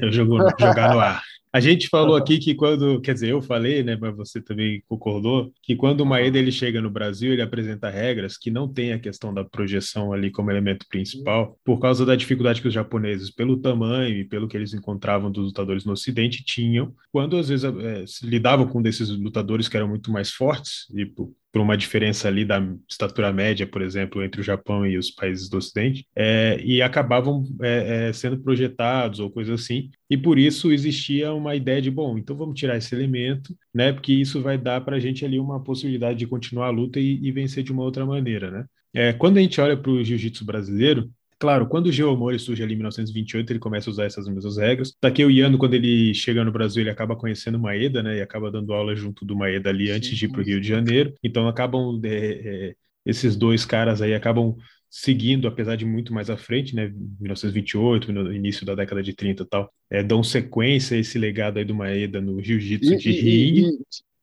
[0.02, 1.22] eu jogo, jogar no ar.
[1.56, 5.54] A gente falou aqui que quando, quer dizer, eu falei, né, mas você também concordou,
[5.64, 9.00] que quando o Maeda ele chega no Brasil, ele apresenta regras que não tem a
[9.00, 13.56] questão da projeção ali como elemento principal, por causa da dificuldade que os japoneses, pelo
[13.56, 18.04] tamanho e pelo que eles encontravam dos lutadores no Ocidente, tinham, quando às vezes é,
[18.24, 22.44] lidavam com desses lutadores que eram muito mais fortes e por, por uma diferença ali
[22.44, 26.82] da estatura média, por exemplo, entre o Japão e os países do Ocidente, é, e
[26.82, 31.90] acabavam é, é sendo projetados ou coisa assim, e por isso existia uma ideia de,
[31.90, 33.94] bom, então vamos tirar esse elemento, né?
[33.94, 37.26] Porque isso vai dar para a gente ali uma possibilidade de continuar a luta e,
[37.26, 38.66] e vencer de uma outra maneira, né?
[38.94, 42.74] É, quando a gente olha para o jiu-jitsu brasileiro, Claro, quando o Geomori surge ali
[42.74, 44.94] em 1928, ele começa a usar essas mesmas regras.
[45.02, 48.18] Takeo Yano, quando ele chega no Brasil, ele acaba conhecendo Maeda, né?
[48.18, 50.62] E acaba dando aula junto do Maeda ali antes Sim, de ir para o Rio
[50.62, 51.14] de Janeiro.
[51.22, 52.76] Então acabam é, é,
[53.06, 54.56] esses dois caras aí acabam
[54.90, 59.44] seguindo, apesar de muito mais à frente, né, 1928, no início da década de 30
[59.44, 63.62] e tal, é, dão sequência a esse legado aí do Maeda no jiu-jitsu de ringue.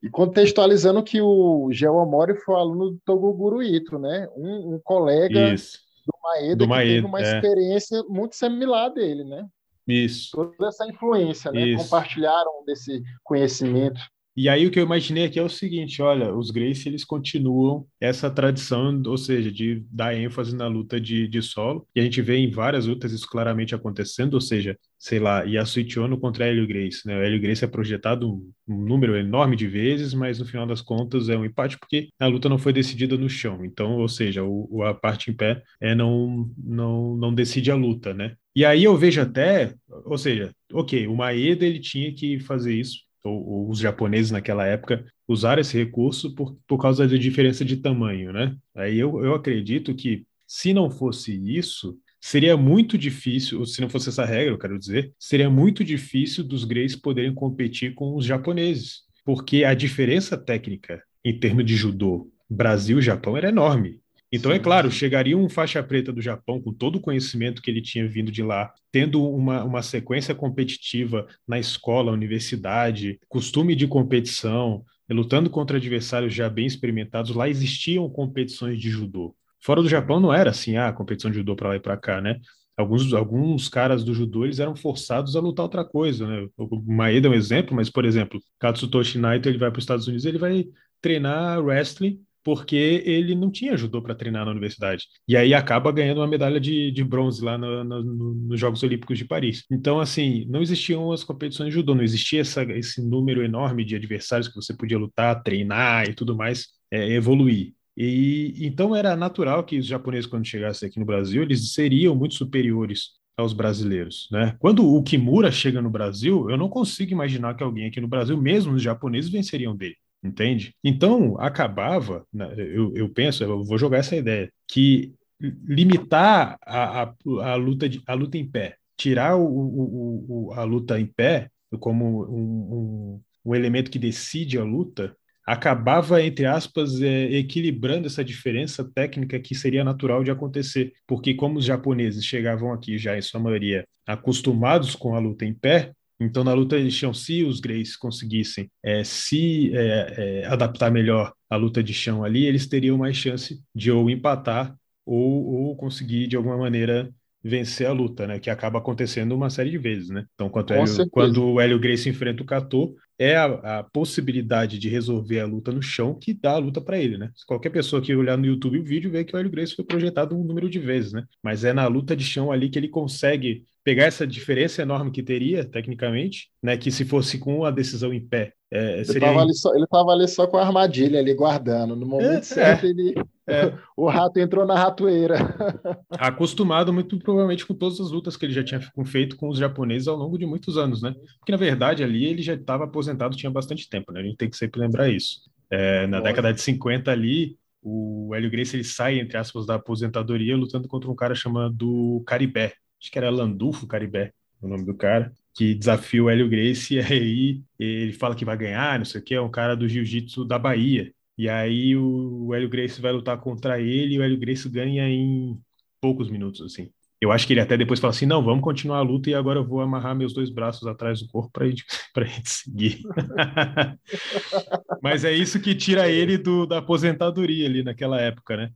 [0.03, 4.81] E, e, contextualizando que o Geo Amori foi aluno do Togoguro Ito, né, um, um
[4.83, 5.79] colega Isso.
[6.07, 7.35] Do Maeda do que Maeda, teve uma é.
[7.35, 9.47] experiência muito similar dele, né?
[9.87, 10.31] Isso.
[10.33, 11.69] Toda essa influência, né?
[11.69, 11.85] Isso.
[11.85, 14.01] Compartilharam desse conhecimento.
[14.35, 17.87] E aí o que eu imaginei aqui é o seguinte, olha, os Gracie eles continuam
[18.01, 22.23] essa tradição, ou seja, de dar ênfase na luta de, de solo, e a gente
[22.23, 26.65] vê em várias lutas isso claramente acontecendo, ou seja, sei lá, Yasuichi Ono contra Hélio
[26.65, 27.19] Grace, né?
[27.19, 30.81] O Hélio Grace é projetado um, um, número enorme de vezes, mas no final das
[30.81, 33.65] contas é um empate porque a luta não foi decidida no chão.
[33.65, 38.15] Então, ou seja, o, a parte em pé é não, não, não decide a luta,
[38.15, 38.37] né?
[38.55, 39.75] E aí eu vejo até,
[40.05, 45.05] ou seja, ok, o Maeda ele tinha que fazer isso, ou, os japoneses naquela época
[45.27, 48.55] usaram esse recurso por, por causa da diferença de tamanho, né?
[48.73, 54.09] Aí eu, eu acredito que se não fosse isso, seria muito difícil, se não fosse
[54.09, 59.01] essa regra, eu quero dizer, seria muito difícil dos Greys poderem competir com os japoneses,
[59.25, 64.01] porque a diferença técnica em termos de judô Brasil e Japão era enorme.
[64.31, 64.61] Então, é Sim.
[64.61, 68.09] é claro, chegaria um faixa preta do Japão com todo o conhecimento que ele tinha
[68.09, 75.51] vindo de lá, tendo uma, uma sequência competitiva na escola, universidade, costume de competição, lutando
[75.51, 77.35] contra adversários já bem experimentados.
[77.35, 79.35] Lá existiam competições de judô.
[79.63, 82.21] Fora do Japão não era assim, ah, competição de judô para lá e para cá,
[82.21, 82.39] né?
[82.77, 86.49] Alguns, alguns caras do judô eles eram forçados a lutar outra coisa, né?
[86.57, 90.07] O Maeda é um exemplo, mas, por exemplo, Katsutoshi Naito ele vai para os Estados
[90.07, 90.67] Unidos ele vai
[91.01, 95.07] treinar wrestling porque ele não tinha judô para treinar na universidade.
[95.29, 98.83] E aí acaba ganhando uma medalha de, de bronze lá no, no, no, nos Jogos
[98.83, 99.65] Olímpicos de Paris.
[99.71, 103.95] Então, assim, não existiam as competições de judô, não existia essa, esse número enorme de
[103.95, 107.75] adversários que você podia lutar, treinar e tudo mais, é, evoluir.
[107.97, 112.35] E então era natural que os japoneses, quando chegassem aqui no Brasil, eles seriam muito
[112.35, 114.57] superiores aos brasileiros, né?
[114.59, 118.37] Quando o Kimura chega no Brasil, eu não consigo imaginar que alguém aqui no Brasil,
[118.37, 120.75] mesmo os japoneses, venceriam dele entende?
[120.85, 127.15] Então, acabava, né, eu, eu penso, eu vou jogar essa ideia, que limitar a, a,
[127.43, 131.51] a, luta, de, a luta em pé, tirar o, o, o a luta em pé
[131.81, 135.17] como um, um, um, elemento que decide a luta,
[135.47, 141.59] acabava, entre aspas, é, equilibrando essa diferença técnica que seria natural de acontecer, porque como
[141.59, 146.45] os japoneses chegavam aqui já, em sua maioria, acostumados com a luta em pé, então,
[146.45, 151.57] na luta de chão, se os Greys conseguissem é, se é, é, adaptar melhor à
[151.57, 154.75] luta de chão ali, eles teriam mais chance de ou empatar
[155.05, 157.13] ou, ou conseguir, de alguma maneira,
[157.43, 158.39] vencer a luta, né?
[158.39, 160.25] Que acaba acontecendo uma série de vezes, né?
[160.35, 163.45] Então, quando, o Hélio, quando o Hélio Gracie enfrenta o Kato, é a,
[163.79, 167.31] a, possibilidade de resolver a luta no chão que dá a luta para ele, né?
[167.47, 170.37] Qualquer pessoa que olhar no YouTube o vídeo vê que o Hélio Gracie foi projetado
[170.37, 171.25] um número de vezes, né?
[171.43, 175.23] Mas é na luta de chão ali que ele consegue pegar essa diferença enorme que
[175.23, 176.77] teria, tecnicamente, né?
[176.77, 178.53] Que se fosse com a decisão em pé.
[178.71, 179.27] É, seria...
[179.27, 181.95] ele estava ali, ali, só com a armadilha ali guardando.
[181.95, 183.15] No momento é, certo, é, ele.
[183.47, 183.73] É.
[183.97, 185.37] o rato entrou na ratoeira.
[186.11, 190.09] Acostumado, muito provavelmente, com todas as lutas que ele já tinha feito com os japoneses
[190.09, 191.15] ao longo de muitos anos, né?
[191.39, 194.21] Porque, na verdade, ali ele já estava aposentado tinha bastante tempo, né?
[194.21, 195.43] A gente tem que sempre lembrar isso.
[195.71, 200.57] É, na década de 50 ali, o Hélio Gracie ele sai, entre aspas, da aposentadoria
[200.57, 205.33] lutando contra um cara chamado Caribé, acho que era Landulfo Caribé, o nome do cara,
[205.55, 209.25] que desafia o Hélio Gracie, e aí ele fala que vai ganhar, não sei o
[209.25, 211.13] que, é um cara do jiu-jitsu da Bahia.
[211.37, 215.59] E aí o Hélio Gracie vai lutar contra ele e o Hélio Gracie ganha em
[216.01, 216.91] poucos minutos, assim.
[217.21, 219.61] Eu acho que ele até depois fala assim: não, vamos continuar a luta e agora
[219.61, 221.85] eu vou amarrar meus dois braços atrás do corpo para gente,
[222.17, 223.01] a gente seguir.
[225.01, 228.71] Mas é isso que tira ele do, da aposentadoria ali naquela época, né?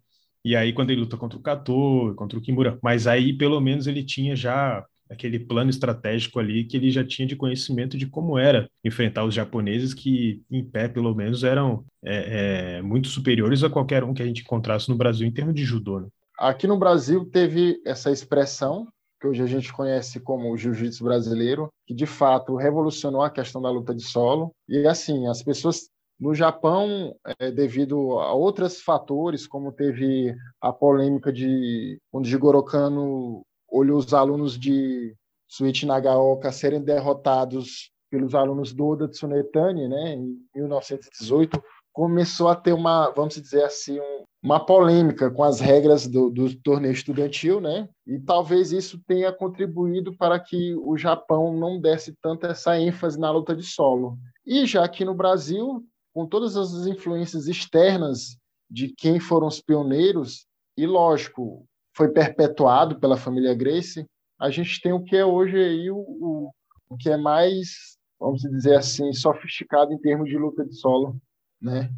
[0.46, 3.88] E aí, quando ele luta contra o Kato, contra o Kimura, mas aí pelo menos
[3.88, 8.38] ele tinha já aquele plano estratégico ali que ele já tinha de conhecimento de como
[8.38, 13.70] era enfrentar os japoneses que em pé pelo menos eram é, é, muito superiores a
[13.70, 15.98] qualquer um que a gente encontrasse no Brasil em termos de judô.
[15.98, 16.06] Né?
[16.38, 18.86] Aqui no Brasil teve essa expressão
[19.20, 23.60] que hoje a gente conhece como o jiu-jitsu brasileiro, que de fato revolucionou a questão
[23.60, 24.52] da luta de solo.
[24.68, 25.88] E assim, as pessoas
[26.18, 33.42] no Japão, é, devido a outros fatores, como teve a polêmica de quando Jigoro Kano
[33.68, 35.14] olhou os alunos de
[35.46, 41.62] Suichi Nagaoka serem derrotados pelos alunos do Oda Tsunetani, né, em 1918,
[41.92, 46.54] começou a ter uma, vamos dizer assim, um, uma polêmica com as regras do, do
[46.60, 47.88] torneio estudantil, né?
[48.06, 53.30] E talvez isso tenha contribuído para que o Japão não desse tanta essa ênfase na
[53.30, 54.18] luta de solo.
[54.46, 55.82] E já aqui no Brasil,
[56.16, 58.38] com todas as influências externas
[58.70, 64.06] de quem foram os pioneiros, e lógico, foi perpetuado pela família Grace,
[64.40, 66.50] a gente tem o que é hoje aí o, o,
[66.88, 71.20] o que é mais, vamos dizer assim, sofisticado em termos de luta de solo,
[71.60, 71.90] né?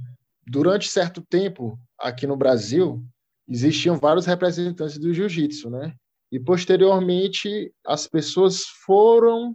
[0.44, 3.00] Durante certo tempo, aqui no Brasil,
[3.48, 5.94] existiam vários representantes do jiu-jitsu, né?
[6.32, 9.54] E posteriormente as pessoas foram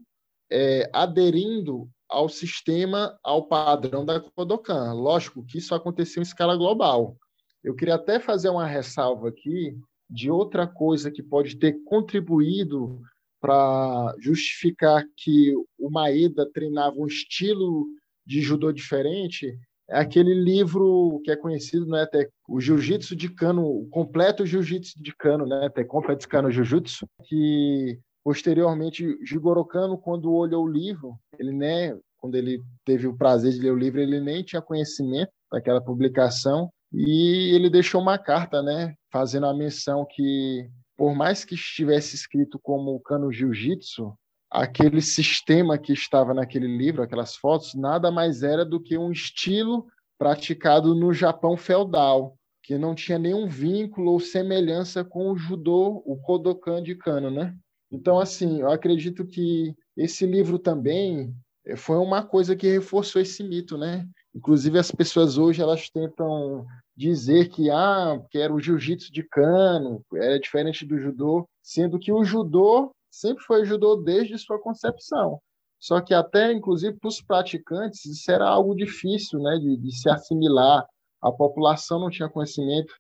[0.50, 4.94] é, aderindo ao sistema, ao padrão da Kodokan.
[4.94, 7.18] Lógico que isso aconteceu em escala global.
[7.64, 9.76] Eu queria até fazer uma ressalva aqui
[10.10, 13.02] de outra coisa que pode ter contribuído
[13.42, 17.88] para justificar que o Maeda treinava um estilo
[18.26, 19.58] de judô diferente,
[19.90, 25.02] é aquele livro que é conhecido, né, até o Jiu-Jitsu de Cano, o completo Jiu-Jitsu
[25.02, 31.18] de Cano, né, até completo Cano Jiu-Jitsu, que posteriormente Jigoro Kano, quando olhou o livro,
[31.38, 35.32] ele né, quando ele teve o prazer de ler o livro, ele nem tinha conhecimento
[35.52, 41.56] daquela publicação e ele deixou uma carta, né, fazendo a menção que por mais que
[41.56, 44.14] estivesse escrito como Cano Jiu-Jitsu,
[44.50, 49.88] aquele sistema que estava naquele livro, aquelas fotos, nada mais era do que um estilo
[50.18, 56.16] praticado no Japão feudal, que não tinha nenhum vínculo ou semelhança com o judô, o
[56.22, 57.54] Kodokan de Kano, né?
[57.94, 61.32] Então, assim, eu acredito que esse livro também
[61.64, 64.08] eh, foi uma coisa que reforçou esse mito, né?
[64.34, 66.66] Inclusive as pessoas hoje elas tentam
[66.98, 72.12] dizer que ah, que era o jiu-jitsu de Kano, era diferente do judô, sendo que
[72.12, 75.40] o judô sempre foi judô desde sua concepção.
[75.80, 80.10] Só que até, inclusive, para os praticantes, isso era algo difícil né, de, de se
[80.10, 80.84] assimilar.
[81.22, 82.92] A população não tinha conhecimento.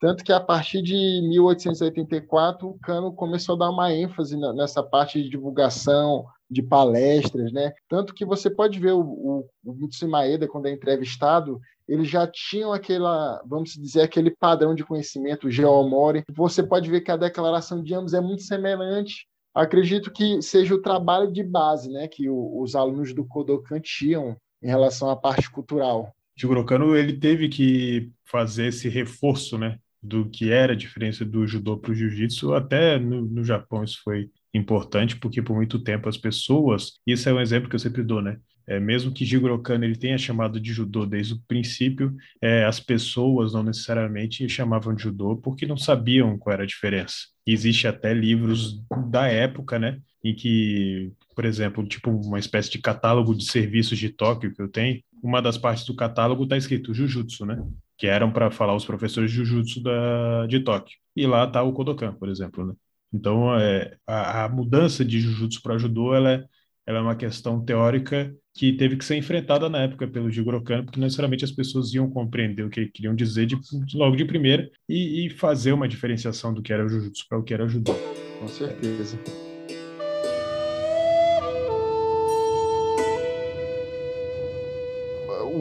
[0.00, 0.94] Tanto que, a partir de
[1.28, 7.72] 1884, o Cano começou a dar uma ênfase nessa parte de divulgação, de palestras, né?
[7.88, 12.72] Tanto que você pode ver o, o, o Maeda, quando é entrevistado, eles já tinham
[12.72, 16.24] aquela, vamos dizer, aquele padrão de conhecimento, o Geomori.
[16.32, 20.82] Você pode ver que a declaração de ambos é muito semelhante acredito que seja o
[20.82, 25.50] trabalho de base né, que o, os alunos do Kodokan tinham em relação à parte
[25.50, 26.14] cultural.
[26.36, 31.46] Jigoro Kano ele teve que fazer esse reforço né, do que era a diferença do
[31.46, 36.08] judô para o jiu-jitsu, até no, no Japão isso foi importante, porque por muito tempo
[36.08, 38.38] as pessoas, isso é um exemplo que eu sempre dou, né?
[38.66, 42.78] É, mesmo que Jigoro Kano ele tenha chamado de judô desde o princípio, é, as
[42.78, 47.16] pessoas não necessariamente chamavam de judô porque não sabiam qual era a diferença.
[47.44, 53.34] Existe até livros da época, né, em que, por exemplo, tipo uma espécie de catálogo
[53.34, 57.44] de serviços de Tóquio que eu tenho, uma das partes do catálogo está escrito Jujutsu,
[57.44, 57.60] né,
[58.00, 60.96] que eram para falar os professores de Jujutsu da, de Tóquio.
[61.14, 62.74] E lá está o Kodokan, por exemplo, né.
[63.12, 66.44] Então, é, a, a mudança de Jujutsu para Judô, ela é,
[66.86, 70.84] ela é uma questão teórica que teve que ser enfrentada na época pelo Jigoro Kano,
[70.84, 73.56] porque necessariamente as pessoas iam compreender o que queriam dizer de,
[73.94, 77.52] logo de primeira e, e, fazer uma diferenciação do que era Jujutsu para o que
[77.52, 77.94] era Judô.
[78.38, 79.18] Com certeza.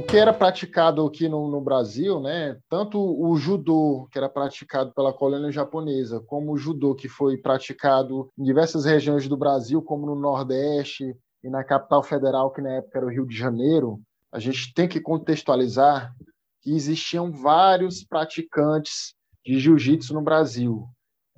[0.09, 2.57] Que era praticado aqui no, no, Brasil, né?
[2.67, 8.27] Tanto o judô que era praticado pela colônia japonesa, como o judô que foi praticado
[8.37, 12.97] em diversas regiões do Brasil, como no Nordeste, e na capital federal, que na época
[12.97, 14.01] era o Rio de Janeiro,
[14.31, 16.13] a gente tem que contextualizar
[16.61, 19.13] que existiam vários praticantes
[19.45, 20.85] de jiu-jitsu no Brasil.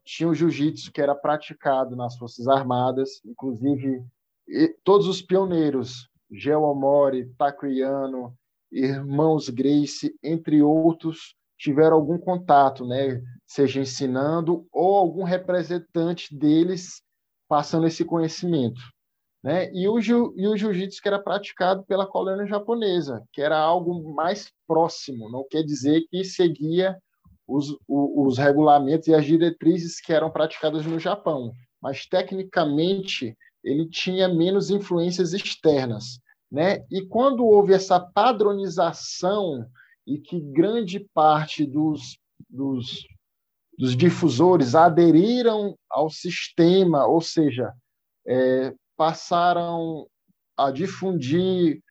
[0.03, 4.03] Tinha o jiu-jitsu que era praticado nas Forças Armadas, inclusive
[4.83, 8.33] todos os pioneiros, Geo Amori, Takuiano,
[8.71, 13.21] irmãos Grace, entre outros, tiveram algum contato, né?
[13.45, 17.01] seja ensinando ou algum representante deles
[17.47, 18.81] passando esse conhecimento.
[19.43, 19.71] Né?
[19.73, 24.51] E o, e o jiu-jitsu que era praticado pela colônia japonesa, que era algo mais
[24.67, 26.97] próximo, não quer dizer que seguia
[27.47, 31.51] os, os regulamentos e as diretrizes que eram praticadas no Japão,
[31.81, 36.19] mas tecnicamente ele tinha menos influências externas.
[36.51, 36.85] Né?
[36.91, 39.65] E quando houve essa padronização
[40.05, 42.17] e que grande parte dos,
[42.49, 43.07] dos,
[43.77, 47.71] dos difusores aderiram ao sistema, ou seja,
[48.27, 50.07] é, passaram
[50.57, 51.81] a difundir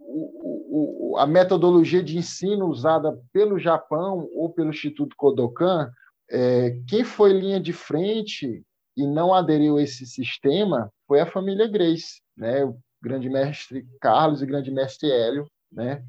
[0.00, 5.90] o, o, a metodologia de ensino usada pelo Japão ou pelo Instituto Kodokan,
[6.30, 8.62] é, quem foi linha de frente
[8.96, 12.64] e não aderiu a esse sistema foi a família Grace, né?
[13.02, 16.04] Grande mestre Carlos e grande mestre Hélio, né?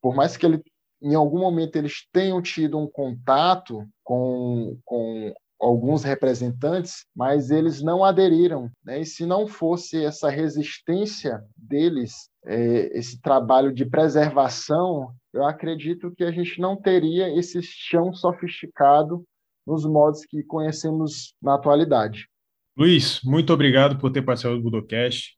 [0.00, 0.62] Por mais que ele
[1.00, 8.04] em algum momento eles tenham tido um contato com, com alguns representantes, mas eles não
[8.04, 8.70] aderiram.
[8.84, 9.00] Né?
[9.00, 16.24] E se não fosse essa resistência deles, é, esse trabalho de preservação, eu acredito que
[16.24, 19.24] a gente não teria esse chão sofisticado
[19.66, 22.26] nos modos que conhecemos na atualidade.
[22.76, 25.37] Luiz, muito obrigado por ter participado do Budocast.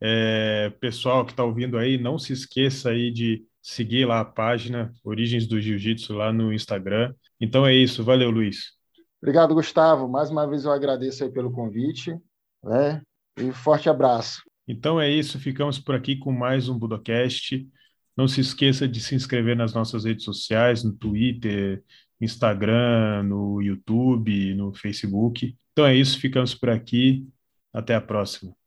[0.00, 4.92] É, pessoal que está ouvindo aí, não se esqueça aí de seguir lá a página
[5.04, 7.14] Origens do Jiu-Jitsu lá no Instagram.
[7.40, 8.72] Então é isso, valeu, Luiz.
[9.22, 10.08] Obrigado, Gustavo.
[10.08, 12.16] Mais uma vez eu agradeço aí pelo convite,
[12.64, 13.02] né?
[13.38, 14.42] E forte abraço.
[14.66, 17.68] Então é isso, ficamos por aqui com mais um Budocast.
[18.16, 21.82] Não se esqueça de se inscrever nas nossas redes sociais, no Twitter,
[22.20, 25.56] Instagram, no YouTube, no Facebook.
[25.72, 27.26] Então é isso, ficamos por aqui.
[27.72, 28.59] Até a próxima.